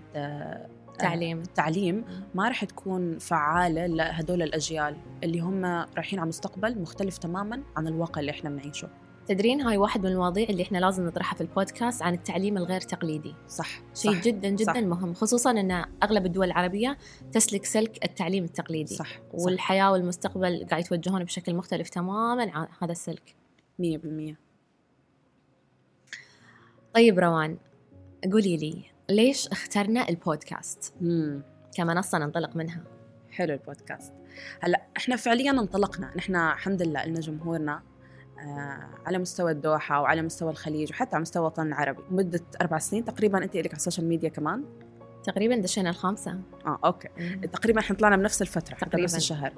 تعليم. 0.99 1.39
التعليم 1.39 2.05
ما 2.35 2.49
رح 2.49 2.65
تكون 2.65 3.19
فعالة 3.19 3.85
لهدول 3.85 4.41
الأجيال 4.41 4.97
اللي 5.23 5.39
هم 5.39 5.65
رايحين 5.65 6.19
على 6.19 6.27
مستقبل 6.27 6.81
مختلف 6.81 7.17
تماما 7.17 7.63
عن 7.77 7.87
الواقع 7.87 8.21
اللي 8.21 8.31
إحنا 8.31 8.49
بنعيشه. 8.49 8.89
تدرين 9.27 9.61
هاي 9.61 9.77
واحد 9.77 10.05
من 10.05 10.11
المواضيع 10.11 10.49
اللي 10.49 10.63
إحنا 10.63 10.77
لازم 10.77 11.05
نطرحها 11.05 11.35
في 11.35 11.41
البودكاست 11.41 12.01
عن 12.01 12.13
التعليم 12.13 12.57
الغير 12.57 12.81
تقليدي. 12.81 13.35
صح 13.47 13.81
شيء 13.93 14.11
صح. 14.13 14.21
جدا 14.21 14.49
جدا 14.49 14.73
صح. 14.73 14.77
مهم 14.77 15.13
خصوصا 15.13 15.51
إن 15.51 15.85
أغلب 16.03 16.25
الدول 16.25 16.47
العربية 16.47 16.97
تسلك 17.31 17.65
سلك 17.65 18.05
التعليم 18.05 18.43
التقليدي. 18.43 18.95
صح 18.95 19.19
والحياة 19.33 19.91
والمستقبل 19.91 20.65
قاعد 20.69 20.83
يتوجهون 20.83 21.23
بشكل 21.23 21.55
مختلف 21.55 21.89
تماما 21.89 22.51
عن 22.51 22.67
هذا 22.81 22.91
السلك. 22.91 23.35
100% 23.81 24.35
طيب 26.93 27.19
روان 27.19 27.57
قولي 28.31 28.57
لي 28.57 28.94
ليش 29.09 29.47
اخترنا 29.47 30.09
البودكاست؟ 30.09 30.93
مم. 31.01 31.43
كمنصة 31.77 32.17
ننطلق 32.17 32.55
منها. 32.55 32.83
حلو 33.31 33.53
البودكاست. 33.53 34.13
هلا 34.61 34.81
إحنا 34.97 35.15
فعليا 35.15 35.51
انطلقنا. 35.51 36.11
نحن 36.15 36.35
الحمد 36.35 36.81
لله 36.81 37.05
لنا 37.05 37.19
جمهورنا 37.19 37.81
آه 38.39 38.89
على 39.05 39.17
مستوى 39.17 39.51
الدوحة 39.51 40.01
وعلى 40.01 40.21
مستوى 40.21 40.51
الخليج 40.51 40.91
وحتى 40.91 41.15
على 41.15 41.21
مستوى 41.21 41.41
الوطن 41.41 41.67
العربي. 41.67 42.03
مدة 42.09 42.41
أربع 42.61 42.77
سنين 42.77 43.05
تقريبا 43.05 43.43
أنت 43.43 43.55
لك 43.55 43.67
على 43.67 43.77
ال 43.77 43.82
social 43.82 44.07
media 44.07 44.29
كمان؟ 44.29 44.65
تقريبا 45.23 45.55
دشينا 45.55 45.89
الخامسة. 45.89 46.39
آه 46.65 46.79
okay. 46.85 47.07
تقريبا 47.53 47.79
إحنا 47.79 47.95
طلعنا 47.95 48.17
بنفس 48.17 48.41
الفترة 48.41 48.75
تقريباً. 48.75 48.97
بنفس 48.97 49.15
الشهر. 49.15 49.53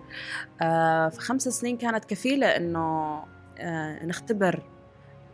آه 0.61 1.09
فخمس 1.09 1.47
سنين 1.47 1.77
كانت 1.77 2.05
كفيلة 2.05 2.47
إنه 2.47 3.17
آه 3.57 4.05
نختبر 4.05 4.63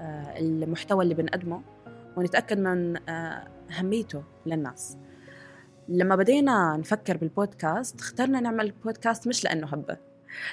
آه 0.01 0.39
المحتوى 0.39 1.03
اللي 1.03 1.15
بنقدمه. 1.15 1.62
ونتأكد 2.17 2.60
من 2.60 3.10
آه 3.10 3.48
أهميته 3.79 4.24
للناس. 4.46 4.98
لما 5.89 6.15
بدينا 6.15 6.77
نفكر 6.77 7.17
بالبودكاست 7.17 8.00
اخترنا 8.00 8.39
نعمل 8.39 8.72
بودكاست 8.72 9.27
مش 9.27 9.43
لأنه 9.43 9.67
هبة 9.67 9.98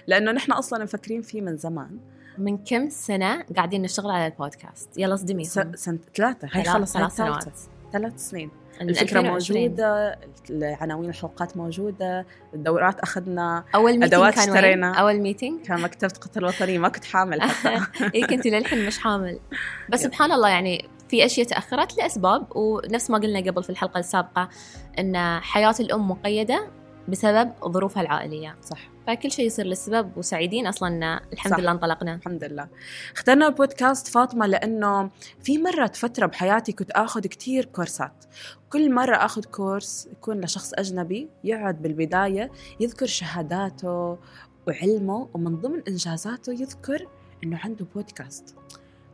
لأنه 0.07 0.33
نحن 0.33 0.53
أصلا 0.53 0.85
مفكرين 0.85 1.23
فيه 1.23 1.41
من 1.41 1.57
زمان. 1.57 1.99
من 2.39 2.59
كم 2.59 2.89
سنة 2.89 3.43
قاعدين 3.57 3.83
نشتغل 3.83 4.11
على 4.11 4.27
البودكاست؟ 4.27 4.99
يلا 4.99 5.17
صدمي. 5.17 5.45
س- 5.45 5.59
سنة 5.75 5.99
ثلاثة. 6.17 6.49
هاي 6.53 6.65
ثلاث- 6.65 6.69
خلص 6.73 6.93
ثلاث 6.93 7.17
سنوات. 7.17 7.45
ثلاث 7.93 8.29
سنين. 8.29 8.51
الفكرة 8.81 9.03
2020. 9.21 9.61
موجودة 9.63 10.19
العناوين 10.51 11.09
الحلقات 11.11 11.57
موجودة 11.57 12.27
الدورات 12.55 13.01
أخذنا 13.01 13.65
meeting 13.75 14.03
أدوات 14.05 14.35
كان 14.35 14.49
وين؟ 14.51 14.57
اشترينا. 14.57 14.95
أول 14.95 15.21
meeting 15.21 15.61
كان 15.67 15.81
مكتبة 15.83 16.13
قطر 16.21 16.41
الوطنية 16.41 16.79
ما 16.79 16.89
كنت 16.89 17.05
حامل 17.05 17.43
حتى. 17.43 17.81
اي 18.15 18.27
كنت 18.27 18.47
للحين 18.47 18.87
مش 18.87 18.99
حامل. 18.99 19.41
بس 19.89 20.03
سبحان 20.03 20.33
الله 20.33 20.49
يعني 20.49 20.89
في 21.11 21.25
أشياء 21.27 21.47
تأخرت 21.47 21.99
لأسباب 21.99 22.57
ونفس 22.57 23.11
ما 23.11 23.19
قلنا 23.19 23.41
قبل 23.41 23.63
في 23.63 23.71
الحلقة 23.71 23.99
السابقة 24.01 24.49
إن 24.99 25.41
حياة 25.41 25.75
الأم 25.81 26.11
مقيدة 26.11 26.71
بسبب 27.09 27.53
ظروفها 27.65 28.03
العائلية. 28.03 28.57
صح. 28.63 28.91
فكل 29.07 29.31
شيء 29.31 29.47
يصير 29.47 29.67
للسبب 29.67 30.17
وسعيدين 30.17 30.67
أصلا 30.67 30.89
إن 30.89 31.21
الحمد 31.33 31.53
صح. 31.53 31.59
لله 31.59 31.71
انطلقنا. 31.71 32.15
الحمد 32.15 32.45
لله. 32.45 32.69
اخترنا 33.15 33.47
البودكاست 33.47 34.09
فاطمة 34.09 34.47
لأنه 34.47 35.11
في 35.43 35.59
مرة 35.59 35.87
فترة 35.87 36.27
بحياتي 36.27 36.73
كنت 36.73 36.91
أخذ 36.91 37.21
كتير 37.21 37.65
كورسات. 37.65 38.25
كل 38.73 38.95
مرة 38.95 39.17
أخذ 39.17 39.45
كورس 39.45 40.09
يكون 40.13 40.41
لشخص 40.41 40.73
أجنبي 40.75 41.29
يقعد 41.45 41.83
بالبداية 41.83 42.51
يذكر 42.81 43.07
شهاداته 43.07 44.19
وعلمه 44.69 45.29
ومن 45.35 45.57
ضمن 45.57 45.83
إنجازاته 45.89 46.53
يذكر 46.53 47.07
إنه 47.45 47.59
عنده 47.65 47.87
بودكاست. 47.95 48.57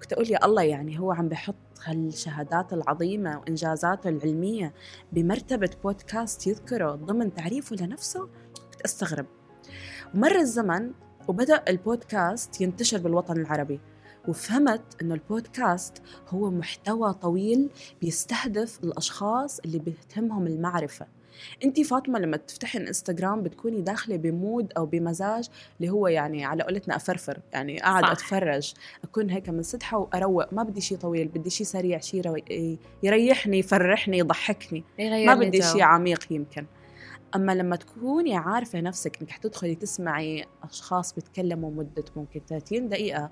كنت 0.02 0.12
أقول 0.12 0.30
يا 0.30 0.44
الله 0.44 0.62
يعني 0.62 1.00
هو 1.00 1.12
عم 1.12 1.28
بحط 1.28 1.54
هالشهادات 1.84 2.72
العظيمة 2.72 3.38
وإنجازاته 3.38 4.08
العلمية 4.08 4.74
بمرتبة 5.12 5.70
بودكاست 5.84 6.46
يذكره 6.46 6.90
ضمن 6.90 7.34
تعريفه 7.34 7.76
لنفسه؟ 7.76 8.20
كنت 8.72 8.80
أستغرب. 8.84 9.26
ومر 10.14 10.36
الزمن 10.36 10.92
وبدأ 11.28 11.64
البودكاست 11.68 12.60
ينتشر 12.60 12.98
بالوطن 12.98 13.36
العربي 13.36 13.80
وفهمت 14.28 15.02
إنه 15.02 15.14
البودكاست 15.14 16.02
هو 16.28 16.50
محتوى 16.50 17.12
طويل 17.12 17.70
بيستهدف 18.00 18.84
الأشخاص 18.84 19.60
اللي 19.60 19.78
بتهمهم 19.78 20.46
المعرفة. 20.46 21.06
انت 21.64 21.80
فاطمة 21.80 22.18
لما 22.18 22.36
تفتحي 22.36 22.78
الانستغرام 22.78 23.42
بتكوني 23.42 23.80
داخلة 23.80 24.16
بمود 24.16 24.72
أو 24.76 24.86
بمزاج 24.86 25.48
اللي 25.80 25.90
هو 25.92 26.08
يعني 26.08 26.44
على 26.44 26.62
قولتنا 26.62 26.96
أفرفر 26.96 27.38
يعني 27.52 27.78
قاعد 27.78 28.04
صح. 28.04 28.10
أتفرج 28.10 28.74
أكون 29.04 29.30
هيك 29.30 29.48
منسدحه 29.48 29.98
وأروق 29.98 30.52
ما 30.52 30.62
بدي 30.62 30.80
شيء 30.80 30.98
طويل 30.98 31.28
بدي 31.28 31.50
شيء 31.50 31.66
سريع 31.66 31.98
شيء 31.98 32.44
يريحني 33.02 33.58
يفرحني 33.58 34.18
يضحكني 34.18 34.84
ما 34.98 35.34
بدي. 35.34 35.62
شيء 35.62 35.82
عميق 35.82 36.32
يمكن 36.32 36.66
أما 37.34 37.54
لما 37.54 37.76
تكوني 37.76 38.36
عارفة 38.36 38.80
نفسك 38.80 39.20
إنك 39.20 39.30
حتدخلي 39.30 39.74
تسمعي 39.74 40.46
أشخاص 40.62 41.14
بيتكلموا 41.14 41.70
مدة 41.70 42.04
ممكن 42.16 42.40
30 42.48 42.88
دقيقة 42.88 43.30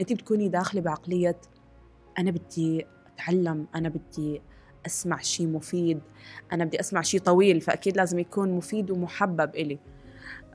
انت 0.00 0.12
بتكوني 0.12 0.48
داخلة 0.48 0.80
بعقلية 0.80 1.40
أنا 2.18 2.30
بدي 2.30 2.86
أتعلم 3.14 3.66
أنا 3.74 3.88
بدي 3.88 4.42
أسمع 4.86 5.16
شيء 5.18 5.46
مفيد. 5.46 6.00
أنا 6.52 6.64
بدي 6.64 6.80
أسمع 6.80 7.02
شيء 7.02 7.20
طويل 7.20 7.60
فأكيد 7.60 7.96
لازم 7.96 8.18
يكون 8.18 8.52
مفيد 8.52 8.90
ومحبب 8.90 9.54
إلي. 9.54 9.78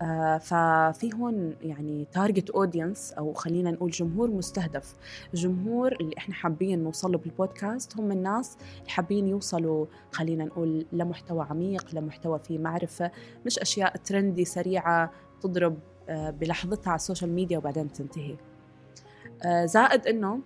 آه 0.02 0.38
ففي 0.38 1.10
هون 1.16 1.56
يعني 1.62 2.08
target 2.12 2.50
audience 2.50 3.12
أو 3.12 3.34
خلينا 3.34 3.72
نقول 3.72 3.92
جمهور 3.92 4.32
مستهدف. 4.32 4.96
الجمهور 5.34 5.92
اللي 6.02 6.18
إحنا 6.18 6.36
حابين 6.36 6.84
نوصل 6.84 7.12
له 7.12 7.18
بالبودكاست 7.18 7.98
هم 7.98 8.12
الناس 8.12 8.58
اللي 8.80 8.90
حابين 8.90 9.28
يوصلوا 9.28 9.86
خلينا 10.12 10.46
نقول 10.46 10.86
لمحتوى 10.92 11.48
عميق 11.50 11.96
لمحتوى 11.96 12.40
فيه 12.40 12.60
معرفة 12.60 13.12
مش 13.46 13.60
أشياء 13.60 13.98
trendy 13.98 14.46
سريعة 14.46 15.12
تضرب 15.42 15.78
آه، 16.10 16.30
بلحظتها 16.30 16.90
على 16.90 16.96
ال 16.96 17.01
social 17.01 17.34
media 17.34 17.58
وبعدين 17.58 17.92
تنتهي. 17.92 18.36
آه، 19.44 19.66
زائد 19.66 20.08
أنه 20.08 20.40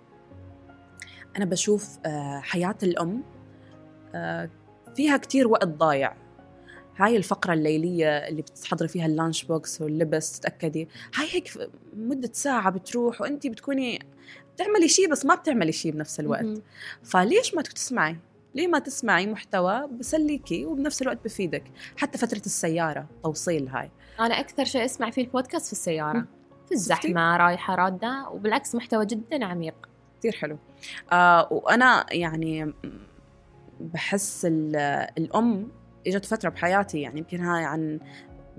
أنا 1.36 1.44
بشوف 1.44 1.98
آه، 2.06 2.40
حياة 2.40 2.76
الأم 2.82 3.10
آه، 3.20 3.37
فيها 4.96 5.16
كتير 5.16 5.48
وقت 5.48 5.68
ضايع. 5.68 6.16
هاي 6.96 7.16
الفقرة 7.16 7.52
الليلية 7.52 8.08
اللي 8.08 8.42
بتحضري 8.42 8.88
فيها 8.88 9.06
ال 9.06 9.12
lunch 9.12 9.44
box 9.44 9.80
واللبس 9.80 10.40
تتأكدي. 10.40 10.88
هاي 11.14 11.26
هيك 11.30 11.52
مدة 11.96 12.30
ساعة 12.32 12.70
بتروح 12.70 13.20
وانت 13.20 13.46
بتكوني 13.46 13.98
بتعملي 14.54 14.88
شيء 14.88 15.10
بس 15.10 15.24
ما 15.24 15.34
بتعملي 15.34 15.72
شيء 15.72 15.92
بنفس 15.92 16.20
الوقت. 16.20 16.62
فليش 17.02 17.54
ما 17.54 17.62
تسمعي؟ 17.62 18.16
ليه 18.54 18.66
ما 18.66 18.78
تسمعي 18.78 19.26
محتوى 19.26 19.88
بسليكي 19.98 20.66
وبنفس 20.66 21.02
الوقت 21.02 21.18
بفيدك؟ 21.24 21.64
حتى 21.96 22.18
فترة 22.18 22.42
السيارة 22.46 23.06
توصيل 23.22 23.68
هاي. 23.68 23.90
أنا 24.20 24.40
أكثر 24.40 24.64
شيء 24.64 24.84
أسمع 24.84 25.10
فيه 25.10 25.22
البودكاست 25.22 25.66
في 25.66 25.72
السيارة. 25.72 26.18
مم. 26.18 26.26
في 26.66 26.74
الزحمة 26.74 27.36
رايحة 27.36 27.74
راده 27.74 28.28
وبالعكس 28.30 28.74
محتوى 28.74 29.06
جدا 29.06 29.44
عميق. 29.44 29.74
كثير 30.18 30.32
حلو. 30.32 30.58
آه 31.12 31.48
وأنا 31.52 32.06
يعني 32.10 32.72
بحس 33.94 34.44
ال- 34.44 34.76
الأم 35.18 35.68
إجت 36.06 36.24
فترة 36.24 36.48
بحياتي 36.48 37.00
يعني 37.00 37.18
يمكن 37.18 37.40
هاي 37.40 37.64
عن 37.64 38.00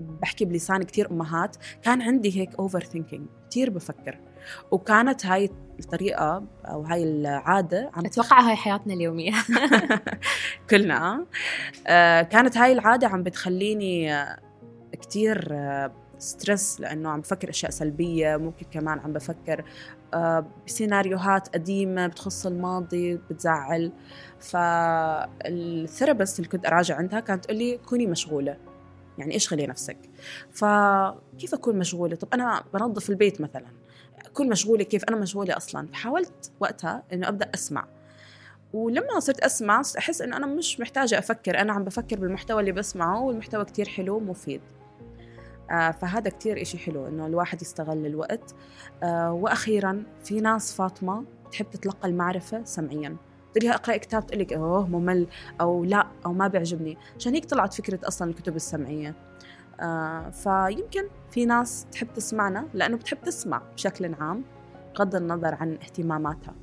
بحكي 0.00 0.44
بلسان 0.44 0.82
كتير 0.82 1.10
أمهات 1.10 1.56
كان 1.82 2.02
عندي 2.02 2.40
هيك 2.40 2.54
overthinking 2.58 3.26
كتير 3.50 3.70
بفكر. 3.70 4.18
وكانت 4.70 5.26
هاي 5.26 5.50
الطريقة 5.80 6.44
أو 6.64 6.82
هاي 6.82 7.02
العادة 7.02 7.90
عم 7.94 8.06
أتوقع 8.06 8.40
هاي 8.40 8.56
حياتنا 8.56 8.94
اليومية. 8.94 9.32
كلنا 10.70 11.26
آه 11.86 12.22
كانت 12.22 12.56
هاي 12.56 12.72
العادة 12.72 13.06
عم 13.08 13.22
بتخليني 13.22 14.14
آه 14.14 14.38
كتير 14.92 15.48
آه 15.52 15.92
stress 16.18 16.80
لأنه 16.80 17.10
عم 17.10 17.20
بفكر 17.20 17.50
أشياء 17.50 17.70
سلبية 17.72 18.36
ممكن 18.36 18.66
كمان 18.70 18.98
عم 18.98 19.12
بفكر 19.12 19.58
آه 19.60 19.64
بسيناريوهات 20.66 21.48
قديمة 21.48 22.06
بتخص 22.06 22.46
الماضي 22.46 23.16
بتزعل. 23.16 23.92
فالثيرابيست 24.40 26.38
اللي 26.38 26.50
كنت 26.50 26.66
أراجع 26.66 26.96
عندها 26.96 27.20
كانت 27.20 27.44
تقول 27.44 27.56
لي 27.56 27.78
كوني 27.78 28.06
مشغولة 28.06 28.56
يعني 29.18 29.36
اشغلي 29.36 29.66
نفسك؟ 29.66 29.98
فكيف 30.50 31.54
أكون 31.54 31.78
مشغولة؟ 31.78 32.16
طب 32.16 32.28
أنا 32.34 32.64
بنظف 32.74 33.10
البيت 33.10 33.40
مثلا 33.40 33.66
أكون 34.26 34.48
مشغولة 34.48 34.84
كيف؟ 34.84 35.04
أنا 35.04 35.16
مشغولة 35.16 35.56
أصلا. 35.56 35.86
فحاولت 35.86 36.52
وقتها 36.60 37.02
إنه 37.12 37.28
أبدأ 37.28 37.50
أسمع. 37.54 37.86
ولما 38.72 39.20
صرت 39.20 39.40
أسمع 39.40 39.82
صرت 39.82 39.96
أحس 39.96 40.22
إنه 40.22 40.36
أنا 40.36 40.46
مش 40.46 40.80
محتاجة 40.80 41.18
أفكر 41.18 41.60
أنا 41.60 41.72
عم 41.72 41.84
بفكر 41.84 42.16
بالمحتوى 42.20 42.60
اللي 42.60 42.72
بسمعه 42.72 43.22
والمحتوى 43.22 43.64
كتير 43.64 43.88
حلو 43.88 44.16
ومفيد. 44.16 44.60
آه 44.60 44.79
فهذا 45.70 46.30
كتير 46.30 46.62
إشي 46.62 46.78
حلو 46.78 47.06
إنه 47.08 47.26
الواحد 47.26 47.62
يستغل 47.62 48.06
الوقت. 48.06 48.54
آه 49.02 49.32
وأخيرا 49.32 50.04
في 50.24 50.40
ناس 50.40 50.74
فاطمة 50.74 51.24
تحب 51.52 51.70
تتلقى 51.70 52.08
المعرفة 52.08 52.64
سمعيا. 52.64 53.16
تقولي 53.54 53.74
أقرأ 53.74 53.96
كتاب 53.96 54.26
تقول 54.26 54.40
لك 54.40 54.52
أوه 54.52 54.86
ممل 54.86 55.26
أو 55.60 55.84
لا 55.84 56.06
أو 56.26 56.32
ما 56.32 56.48
بيعجبني. 56.48 56.98
عشان 57.16 57.34
هيك 57.34 57.44
طلعت 57.44 57.74
فكرة 57.74 58.08
أصلا 58.08 58.30
الكتب 58.30 58.56
السمعية. 58.56 59.14
آه 59.80 60.30
فيمكن 60.30 61.08
في 61.30 61.44
ناس 61.44 61.86
تحب 61.92 62.12
تسمعنا 62.12 62.68
لأنه 62.74 62.96
بتحب 62.96 63.20
تسمع 63.20 63.62
بشكل 63.74 64.14
عام 64.14 64.44
بغض 64.94 65.14
النظر 65.14 65.54
عن 65.54 65.72
اهتماماتها. 65.72 66.54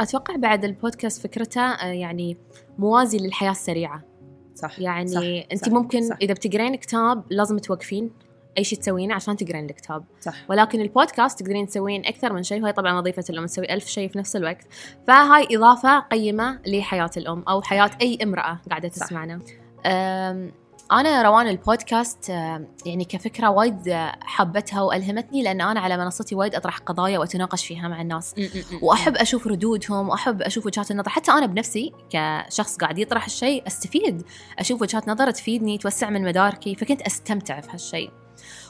أتوقع 0.00 0.36
بعد 0.36 0.64
البودكاست 0.64 1.22
فكرته 1.22 1.60
آه، 1.60 1.86
يعني 1.86 2.36
موازي 2.78 3.18
للحياة 3.18 3.50
السريعة. 3.50 4.02
صح 4.54 4.80
يعني 4.80 5.08
صح 5.08 5.22
انت 5.52 5.64
صح 5.64 5.72
ممكن 5.72 6.02
صح. 6.02 6.16
إذا 6.22 6.34
بتقرين 6.34 6.76
كتاب 6.76 7.24
لازم 7.30 7.58
توقفين. 7.58 8.10
أي 8.58 8.64
شيء 8.64 8.78
تسوينه 8.78 9.14
عشان 9.14 9.36
تقرين 9.36 9.64
الكتاب. 9.64 10.04
صح. 10.20 10.34
ولكن 10.48 10.80
البودكاست 10.80 11.40
تقدرين 11.40 11.66
تسوين 11.66 12.06
أكثر 12.06 12.32
من 12.32 12.42
شيء 12.42 12.62
وهي 12.62 12.72
طبعا 12.72 12.98
وظيفة 12.98 13.24
الأم 13.30 13.46
تسوي 13.46 13.74
ألف 13.74 13.86
شيء 13.86 14.08
في 14.08 14.18
نفس 14.18 14.36
الوقت. 14.36 14.66
فهاي 15.08 15.56
إضافة 15.56 15.98
قيمة 15.98 16.60
لحياة 16.66 17.10
الأم 17.16 17.42
أو 17.48 17.62
حياة 17.62 17.90
أي 18.02 18.18
امرأة 18.22 18.60
قاعدة. 18.70 18.88
تسمعنا. 18.88 19.40
أنا 20.92 21.22
روان 21.22 21.48
البودكاست 21.48 22.28
يعني 22.28 23.04
كفكرة 23.08 23.50
وايد 23.50 23.92
حبتها 24.20 24.82
وألهمتني 24.82 25.42
لأن 25.42 25.60
أنا 25.60 25.80
على 25.80 25.96
منصتي 25.96 26.34
وايد 26.34 26.54
أطرح 26.54 26.78
قضايا 26.78 27.18
وأتناقش 27.18 27.66
فيها 27.66 27.88
مع 27.88 28.00
الناس. 28.00 28.34
وأحب 28.82 29.16
أشوف 29.16 29.46
ردودهم 29.46 30.08
وأحب 30.08 30.42
أشوف 30.42 30.66
وجهات 30.66 30.90
النظر. 30.90 31.08
حتى 31.08 31.30
أنا 31.30 31.46
بنفسي 31.46 31.92
كشخص 32.10 32.76
قاعد 32.76 32.98
يطرح 32.98 33.24
الشيء 33.24 33.66
أستفيد. 33.66 34.22
أشوف 34.58 34.82
وجهات 34.82 35.08
نظر 35.08 35.30
تفيدني 35.30 35.78
توسع 35.78 36.10
من 36.10 36.22
مداركي 36.22 36.74
فكنت 36.74 37.02
أستمتع 37.02 37.60
في 37.60 37.70
هالشيء 37.72 38.10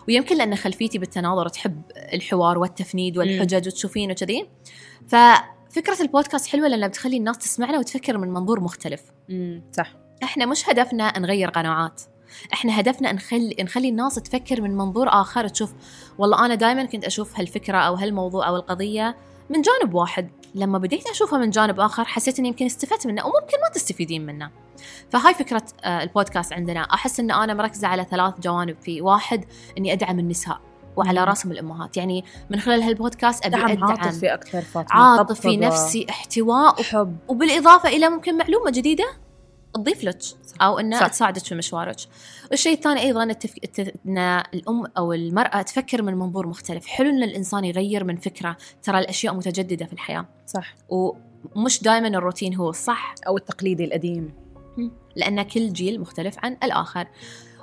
ويمكن 0.08 0.36
لأن 0.36 0.56
خلفيتي 0.56 0.98
بالتناظر 0.98 1.48
تحب 1.48 1.82
الحوار 2.12 2.58
والتفنيد 2.58 3.18
والحجج 3.18 3.66
وتشوفين 3.68 4.10
وكذي. 4.10 4.48
ففكره 5.08 6.00
البودكاست 6.00 6.46
حلوة 6.46 6.68
لأنها 6.68 6.88
بتخلي 6.88 7.16
الناس 7.16 7.38
تسمعنا 7.38 7.78
وتفكر 7.78 8.18
من 8.18 8.28
منظور 8.28 8.60
مختلف. 8.60 9.02
مم. 9.28 9.62
صح. 9.72 9.92
إحنا 10.22 10.46
مش 10.46 10.68
هدفنا 10.68 11.18
نغير 11.18 11.50
قناعات 11.50 12.02
إحنا 12.52 12.80
هدفنا 12.80 13.12
نخلي 13.12 13.56
نخلي 13.60 13.88
الناس 13.88 14.14
تفكر 14.14 14.60
من 14.60 14.76
منظور 14.76 15.08
آخر 15.08 15.48
تشوف 15.48 15.72
والله 16.18 16.46
أنا 16.46 16.54
دائما 16.54 16.84
كنت 16.84 17.04
أشوف 17.04 17.38
هالفكرة 17.38 17.78
أو 17.78 17.94
هالموضوع 17.94 18.48
أو 18.48 18.56
القضية 18.56 19.16
من 19.50 19.62
جانب 19.62 19.94
واحد. 19.94 20.30
لما 20.54 20.78
بديت 20.78 21.06
أشوفها 21.06 21.38
من 21.38 21.50
جانب 21.50 21.80
آخر 21.80 22.04
حسيت 22.04 22.38
إني 22.38 22.48
يمكن 22.48 22.66
استفدت 22.66 23.06
منه 23.06 23.26
وممكن 23.26 23.60
ما 23.62 23.68
تستفيدين 23.74 24.26
منه 24.26 24.50
فهاي 25.10 25.34
فكرة 25.34 25.62
آه، 25.84 26.02
البودكاست 26.02 26.52
عندنا. 26.52 26.80
أحس 26.80 27.20
إن 27.20 27.30
أنا 27.30 27.54
مركزة 27.54 27.88
على 27.88 28.06
ثلاث 28.10 28.40
جوانب. 28.40 28.76
فيه 28.82 29.02
واحد 29.02 29.44
إني 29.78 29.92
أدعم 29.92 30.18
النساء 30.18 30.60
وعلى. 30.96 31.24
راسهم 31.24 31.52
الأمهات. 31.52 31.96
يعني 31.96 32.24
من 32.50 32.60
خلال 32.60 32.82
هالبودكاست 32.82 33.46
أبي 33.46 33.56
دعم 33.56 33.70
أدعم 33.70 33.90
عاطفي 33.90 34.34
أكثر 34.34 34.62
فاطمة. 34.62 35.00
عاطفي 35.00 35.56
نفسي 35.56 36.06
احتواء 36.10 36.82
حب. 36.82 37.16
وبالإضافة 37.28 37.88
إلى 37.88 38.08
ممكن 38.08 38.38
معلومة 38.38 38.70
جديدة؟ 38.70 39.04
تضيف 39.74 40.04
لك 40.04 40.18
أو 40.60 40.78
انها. 40.78 41.08
تساعدك 41.08 41.44
في 41.44 41.54
مشوارك. 41.54 41.96
والشيء 42.50 42.72
الثاني 42.72 43.00
أيضا 43.00 43.24
التفك... 43.24 43.64
الت- 43.64 43.94
إن 44.06 44.18
الأم 44.54 44.84
أو 44.98 45.12
المرأة 45.12 45.62
تفكر 45.62 46.02
من 46.02 46.14
منظور 46.14 46.46
مختلف، 46.46 46.86
حلو 46.86 47.10
إن 47.10 47.22
الإنسان 47.22 47.64
يغير 47.64 48.04
من 48.04 48.16
فكرة، 48.16 48.56
ترى 48.82 48.98
الأشياء 48.98 49.34
متجددة 49.34 49.86
في 49.86 49.92
الحياة. 49.92 50.26
صح. 50.46 50.74
ومش 50.88 51.82
دائما 51.82 52.08
الروتين 52.08 52.54
هو 52.54 52.70
الصح. 52.70 53.14
أو 53.26 53.36
التقليدي 53.36 53.84
القديم. 53.84 54.34
لأن 55.16 55.42
كل 55.42 55.72
جيل 55.72 56.00
مختلف 56.00 56.36
عن 56.38 56.56
الآخر. 56.62 57.06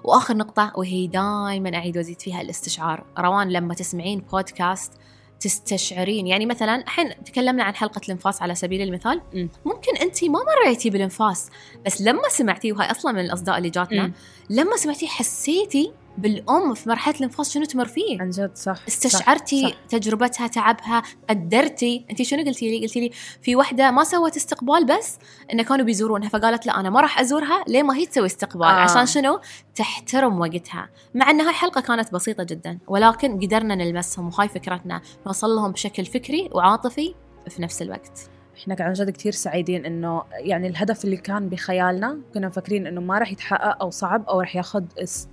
وآخر 0.03 0.37
نقطة 0.37 0.71
وهي 0.75 1.07
دائما 1.07 1.75
أعيد 1.75 1.97
وأزيد 1.97 2.21
فيها 2.21 2.41
الاستشعار، 2.41 3.05
روان 3.19 3.49
لما 3.49 3.73
تسمعين 3.73 4.19
بودكاست 4.19 4.93
تستشعرين 5.39 6.27
يعني 6.27 6.45
مثلا 6.45 6.75
الحين 6.75 7.23
تكلمنا 7.25 7.63
عن 7.63 7.75
حلقة 7.75 8.01
الإنفاس 8.05 8.41
على 8.41 8.55
سبيل 8.55 8.81
المثال 8.81 9.21
مم. 9.33 9.49
ممكن 9.65 9.97
انت 10.01 10.23
ما 10.23 10.39
مريتي 10.43 10.89
بالإنفاس 10.89 11.49
بس 11.85 12.01
لما 12.01 12.29
سمعتي 12.29 12.71
وهاي 12.71 12.91
أصلا 12.91 13.11
من 13.11 13.19
الأصداء 13.19 13.57
اللي 13.57 13.69
جاتنا. 13.69 14.11
لما 14.49 14.77
سمعتي 14.77 15.07
حسيتي 15.07 15.91
بالأم 16.21 16.73
في 16.73 16.89
مرحلة 16.89 17.15
الانفاس 17.15 17.53
شنو 17.53 17.65
تمر 17.65 17.85
فيه 17.85 18.21
عن 18.21 18.29
جد 18.29 18.51
صح 18.55 18.77
استشعرتي 18.87 19.61
صح. 19.61 19.69
صح. 19.69 19.75
تجربتها 19.89 20.47
تعبها 20.47 21.03
قدرتي 21.29 22.05
انت 22.11 22.21
شنو 22.21 22.43
قلتي 22.43 22.69
لي 22.69 22.81
قلتي 22.81 22.99
لي 22.99 23.11
في 23.41 23.55
وحدة 23.55 23.91
ما 23.91 24.03
سوت 24.03 24.35
استقبال 24.35 24.85
بس 24.85 25.17
انه 25.53 25.63
كانوا 25.63 25.85
بيزورونها 25.85 26.29
فقالت 26.29 26.65
لا 26.65 26.79
أنا 26.79 26.89
ما 26.89 27.01
راح 27.01 27.19
أزورها 27.19 27.63
ليه 27.67 27.83
ما 27.83 27.95
هي 27.95 28.05
تسوي 28.05 28.25
استقبال 28.25 28.67
آه. 28.67 28.71
عشان 28.71 29.05
شنو 29.05 29.39
تحترم 29.75 30.39
وقتها 30.39 30.89
مع 31.15 31.29
ان 31.29 31.41
هاي 31.41 31.49
الحلقة 31.49 31.81
كانت 31.81 32.13
بسيطة 32.13 32.43
جدا 32.43 32.79
ولكن 32.87 33.39
قدرنا 33.39 33.75
نلمسهم 33.75 34.27
وهاي 34.27 34.49
فكرتنا 34.49 35.01
نوصل 35.27 35.49
لهم 35.49 35.71
بشكل 35.71 36.05
فكري 36.05 36.49
وعاطفي 36.51 37.15
في 37.49 37.61
نفس 37.61 37.81
الوقت 37.81 38.29
إحنا 38.59 38.75
عن 38.79 38.93
جد 38.93 39.09
كثير 39.09 39.31
سعيدين 39.31 39.85
إنه 39.85 40.23
يعني 40.33 40.67
الهدف 40.67 41.05
اللي 41.05 41.17
كان 41.17 41.49
بخيالنا 41.49 42.17
كنا 42.33 42.47
مفكرين 42.47 42.87
إنه 42.87 43.01
ما 43.01 43.17
راح 43.19 43.31
يتحقق 43.31 43.81
أو 43.81 43.89
صعب 43.89 44.29
أو 44.29 44.39
راح 44.39 44.55
ياخذ 44.55 44.83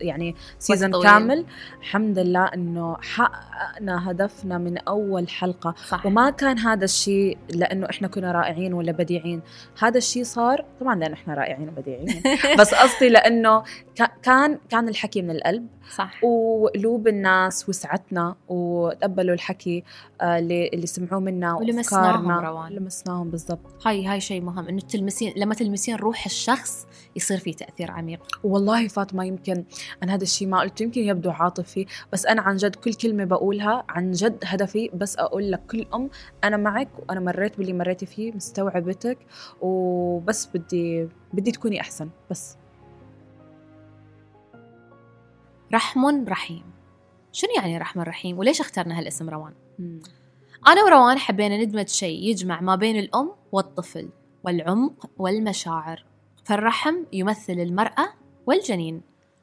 يعني 0.01 0.35
season. 0.59 1.03
كامل. 1.03 1.45
الحمد 1.81 2.19
لله 2.19 2.45
إنه 2.45 2.97
حققنا 3.01 4.11
هدفنا 4.11 4.59
من 4.59 4.79
أول 4.79 5.29
حلقة. 5.29 5.75
صح 5.89 6.07
وما 6.07 6.31
كان 6.31 6.59
هذا 6.59 6.85
الشيء 6.85 7.39
لإنه 7.55 7.87
إحنا 7.91 8.09
كنا 8.09 8.33
رائعين 8.33 8.75
ولا 8.75 8.93
بديعين. 8.93 9.43
هذا 9.83 9.99
الشيء 9.99 10.25
صار 10.25 10.65
طبعا 10.81 10.95
لإنه 10.95 11.15
إحنا 11.15 11.35
رائعين 11.35 11.69
وبديعين. 11.69 12.07
بس 12.61 12.75
قصدي 12.75 13.09
لإنه 13.09 13.62
كا- 13.95 14.11
كان 14.23 14.59
كان 14.69 14.89
الحكي 14.89 15.23
من 15.23 15.31
القلب. 15.31 15.67
صح. 15.95 16.25
وقلوب 16.25 17.09
الناس 17.09 17.69
وسعتنا 17.69 18.35
وتقبلوا 18.49 19.35
الحكي 19.35 19.85
آه، 20.21 20.39
اللي 20.39 20.69
اللي 20.69 20.87
سمعوه 20.87 21.21
منا 21.21 21.55
ولمسناهم. 21.55 22.31
روان. 22.31 22.73
لمسناهم. 22.73 23.16
بالضبط. 23.25 23.87
هاي 23.87 24.07
هاي 24.07 24.21
شيء 24.21 24.43
مهم 24.43 24.69
إنه 24.69 24.81
تلمسين 24.81 25.33
لما 25.37 25.55
تلمسين 25.55 25.97
روح 25.97 26.27
الشخص 26.27 26.87
يصير 27.17 27.39
في 27.39 27.53
تأثير 27.53 27.91
عميق. 27.91 28.41
والله 28.45 28.89
فاطمة 28.89 29.25
يمكن 29.25 29.65
أنا 30.03 30.15
هذا 30.15 30.23
الشيء 30.23 30.49
ما 30.49 30.61
قلت 30.61 30.81
يمكن 30.81 31.01
يبدو 31.01 31.31
عاطفي 31.31 31.87
بس 32.13 32.27
أنا 32.27 32.43
عن 32.43 32.57
جد 32.57 32.75
كل 32.75 32.95
كلمة 32.95 33.25
بقولها 33.25 33.85
عن 33.89 34.13
جد 34.13 34.39
هدفي 34.45 34.91
بس 34.95 35.17
أقول 35.17 35.53
لك 35.53 35.67
كل 35.71 35.87
أم 35.95 36.11
أنا 36.45 36.57
معك 36.57 36.89
وأنا 36.99 37.21
مريت 37.21 37.59
باللي 37.59 37.73
مريتي 37.73 38.07
فيه 38.07 38.33
مستوعبتك 38.33 39.19
وبس 39.61 40.49
بدي 40.55 41.09
بدي 41.33 41.53
تكوني 41.53 41.81
أحسن 41.81 42.11
بس. 42.31 42.57
رحم 45.75 46.25
رحيم. 46.29 46.65
شنو 47.33 47.51
يعني 47.57 47.79
رحم 47.79 48.01
رحيم؟ 48.01 48.39
وليش 48.39 48.61
اخترنا 48.61 48.99
هالاسم 48.99 49.31
روان؟ 49.31 49.53
أنا 50.69 50.85
وروان 50.85 51.19
حبينا 51.19 51.65
ندمج 51.65 51.89
شيء 51.89 52.23
يجمع 52.23 52.61
ما 52.61 52.77
بين 52.77 52.99
الأم 52.99 53.33
والطفل 53.53 54.09
والعمق 54.45 55.11
والمشاعر. 55.19 56.05
فالرحم 56.45 56.95
يمثل 57.13 57.53
المرأة 57.53 58.09
والجنين 58.47 59.03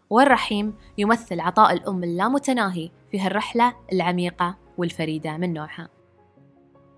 والرحيم 0.09 0.73
يمثل 0.97 1.39
عطاء 1.39 1.73
الأم 1.73 2.03
اللامتناهي 2.03 2.89
في 3.11 3.19
هالرحلة 3.19 3.73
العميقة 3.93 4.57
والفريدة 4.77 5.37
من 5.37 5.53
نوعها. 5.53 5.89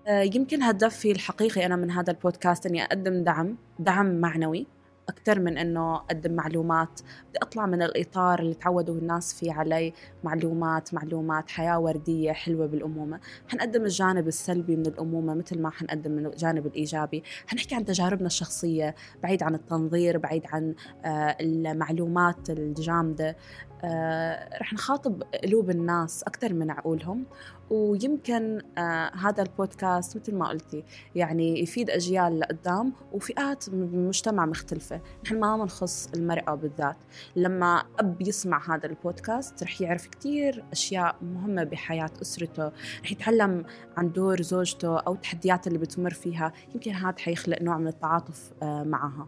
آه، 0.06 0.22
يمكن 0.22 0.62
هدفي 0.62 1.12
الحقيقي 1.12 1.66
أنا 1.66 1.76
من 1.76 1.90
هذا 1.90 2.10
البودكاست 2.10 2.66
إني 2.66 2.84
أقدم 2.84 3.24
دعم 3.24 3.56
دعم 3.78 4.20
معنوي. 4.20 4.66
أكثر 5.08 5.40
من 5.40 5.58
إنه 5.58 5.96
أقدم 5.96 6.32
معلومات. 6.32 7.00
بدي 7.28 7.38
أطلع 7.42 7.66
من 7.66 7.82
الإطار 7.82 8.38
اللي 8.38 8.54
تعودوا 8.54 8.94
الناس 8.94 9.34
فيه 9.34 9.52
علي. 9.52 9.92
معلومات 10.24 10.94
معلومات 10.94 11.50
حياة 11.50 11.78
وردية 11.78 12.32
حلوة 12.32 12.66
بالأمومة. 12.66 13.20
حنقدم 13.48 13.82
الجانب 13.84 14.28
السلبي 14.28 14.76
من 14.76 14.86
الأمومة 14.86 15.34
مثل 15.34 15.62
ما 15.62 15.70
حنقدم 15.70 16.18
الجانب 16.18 16.66
الإيجابي. 16.66 17.22
حنحكي 17.46 17.74
عن 17.74 17.84
تجاربنا 17.84 18.26
الشخصية 18.26 18.94
بعيد 19.22 19.42
عن 19.42 19.54
التنظير 19.54 20.18
بعيد 20.18 20.42
عن 20.46 20.74
آه، 21.04 21.36
المعلومات 21.40 22.50
الجامدة. 22.50 23.36
آه، 23.84 24.58
رح 24.58 24.72
نخاطب 24.72 25.22
قلوب 25.44 25.70
الناس 25.70 26.22
أكثر 26.22 26.54
من 26.54 26.70
عقولهم 26.70 27.24
ويمكن 27.70 28.62
آه 28.78 29.10
هذا 29.14 29.42
البودكاست 29.42 30.16
مثل 30.16 30.34
ما 30.34 30.48
قلتي 30.48 30.84
يعني 31.14 31.60
يفيد 31.60 31.90
أجيال 31.90 32.40
لقدام 32.40 32.92
وفئات 33.12 33.70
من 33.70 33.82
المجتمع 33.82 34.46
مختلفة. 34.46 35.00
نحن 35.24 35.40
ما 35.40 35.56
بنخص 35.56 36.08
المرأة 36.14 36.54
بالذات. 36.54 36.96
لما 37.36 37.84
أب 37.98 38.22
يسمع 38.22 38.76
هذا 38.76 38.86
البودكاست 38.86 39.62
رح 39.62 39.80
يعرف 39.80 40.06
كتير 40.06 40.64
أشياء 40.72 41.16
مهمة 41.22 41.64
بحياة 41.64 42.10
أسرته 42.22 42.72
رح 43.04 43.12
يتعلم 43.12 43.64
عن 43.96 44.12
دور 44.12 44.42
زوجته 44.42 44.98
أو 44.98 45.14
التحديات 45.14 45.66
اللي 45.66 45.78
بتمر 45.78 46.10
فيها. 46.10 46.52
يمكن 46.74 46.90
هذا 46.90 47.18
حيخلق 47.18 47.62
نوع 47.62 47.78
من 47.78 47.88
التعاطف 47.88 48.52
آه 48.62 48.82
معها. 48.82 49.26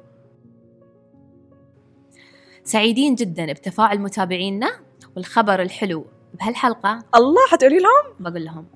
سعيدين 2.69 3.15
جدا 3.15 3.53
بتفاعل 3.53 3.99
متابعينا 3.99 4.71
والخبر 5.17 5.63
الحلو 5.63 6.07
بهالحلقة. 6.35 7.05
الله 7.15 7.47
حتقولي 7.51 7.79
لهم؟ 7.79 8.15
بقول 8.21 8.45
لهم. 8.45 8.67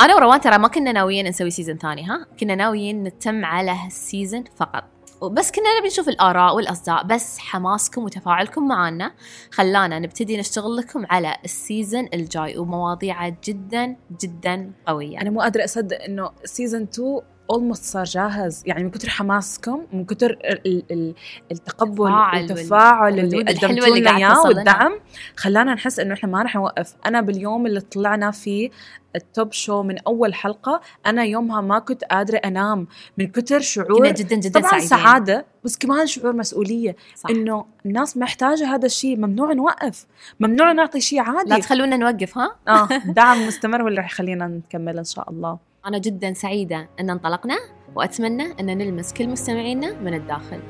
أنا 0.00 0.14
وروان 0.14 0.40
ترى 0.40 0.58
ما 0.58 0.68
كنا 0.68 0.92
ناويين 0.92 1.28
نسوي 1.28 1.50
season 1.50 1.78
ثاني 1.78 2.04
ها؟ 2.04 2.26
كنا 2.40 2.54
ناويين 2.54 3.02
نتم 3.02 3.44
على 3.44 3.70
هال 3.70 3.89
season 3.89 4.44
فقط. 4.56 4.84
بس 5.32 5.50
كنا 5.50 5.78
نبي 5.78 5.88
نشوف 5.88 6.08
الآراء 6.08 6.56
والأصداء 6.56 7.04
بس 7.04 7.38
حماسكم 7.38 8.04
وتفاعلكم 8.04 8.68
معنا 8.68 9.12
خلانا 9.50 9.98
نبتدي 9.98 10.36
نشتغل 10.36 10.76
لكم 10.76 11.06
على 11.10 11.36
ال 11.44 11.53
season 11.53 12.08
الجاي 12.14 12.58
ومواضيع 12.58 13.28
جدا 13.28 13.96
جدا 14.20 14.72
قوية. 14.86 15.20
أنا 15.20 15.30
مو 15.30 15.40
قادرة 15.40 15.64
أصدق 15.64 16.02
إنه 16.02 16.30
season 16.44 16.82
2 16.82 17.20
almost 17.52 17.84
صار 17.84 18.04
جاهز 18.04 18.62
يعني 18.66 18.84
من 18.84 18.90
كتر 18.90 19.08
حماسكم 19.10 19.86
من 19.92 20.04
ال- 20.22 21.14
التقبل 21.52 22.06
التفاعل 22.06 22.40
والتفاعل 22.50 23.18
اللي 23.18 23.38
قدمتوا 23.42 23.86
اللي 23.86 24.00
لنا 24.00 24.16
إياه. 24.16 24.46
والدعم 24.46 24.92
خلانا 25.36 25.74
نحس 25.74 25.98
إنه 25.98 26.14
إحنا 26.14 26.28
ما 26.28 26.42
رح 26.42 26.56
نوقف. 26.56 26.94
أنا 27.06 27.20
باليوم 27.20 27.66
اللي 27.66 27.80
طلعنا 27.80 28.30
فيه 28.30 28.70
التوب 29.16 29.52
شو 29.52 29.82
من 29.82 29.98
أول 29.98 30.34
حلقة 30.34 30.80
أنا 31.06 31.24
يومها 31.24 31.60
ما 31.60 31.78
كنت 31.78 32.04
قادرة 32.04 32.36
أنام 32.36 32.86
من 33.18 33.26
كتر 33.26 33.60
شعور. 33.60 33.98
كنا 33.98 34.10
جدا 34.10 34.36
جدا 34.36 34.60
طبعا 34.60 34.70
سعيدين. 34.70 34.88
سعادة 34.88 35.46
بس 35.64 35.78
كمان 35.78 36.06
شعور 36.06 36.32
مسؤولية. 36.36 36.96
صح. 37.16 37.30
إنه 37.30 37.64
الناس 37.86 38.16
محتاجة 38.16 38.74
هذا 38.74 38.86
الشيء 38.86 39.16
ممنوع 39.16 39.52
نوقف. 39.52 40.06
ممنوع 40.40 40.72
نعطي 40.72 41.00
شيء 41.00 41.22
لا 41.22 41.28
عادي 41.30 41.56
تخلونا 41.56 41.96
نوقف 41.96 42.38
ها؟ 42.38 42.56
آه 42.68 42.88
دعم 43.06 43.46
مستمر 43.46 43.82
واللي 43.82 44.00
رح 44.00 44.10
يخلينا 44.10 44.46
نكمل 44.46 44.98
إن 44.98 45.04
شاء 45.04 45.30
الله. 45.30 45.58
أنا 45.86 45.98
جدا 45.98 46.32
سعيدة 46.32 46.88
أن 47.00 47.10
انطلقنا 47.10 47.58
وأتمنى 47.94 48.42
أن 48.60 48.66
نلمس 48.66 49.12
كل 49.12 49.28
مستمعينا 49.28 50.00
من 50.00 50.14
الداخل. 50.14 50.60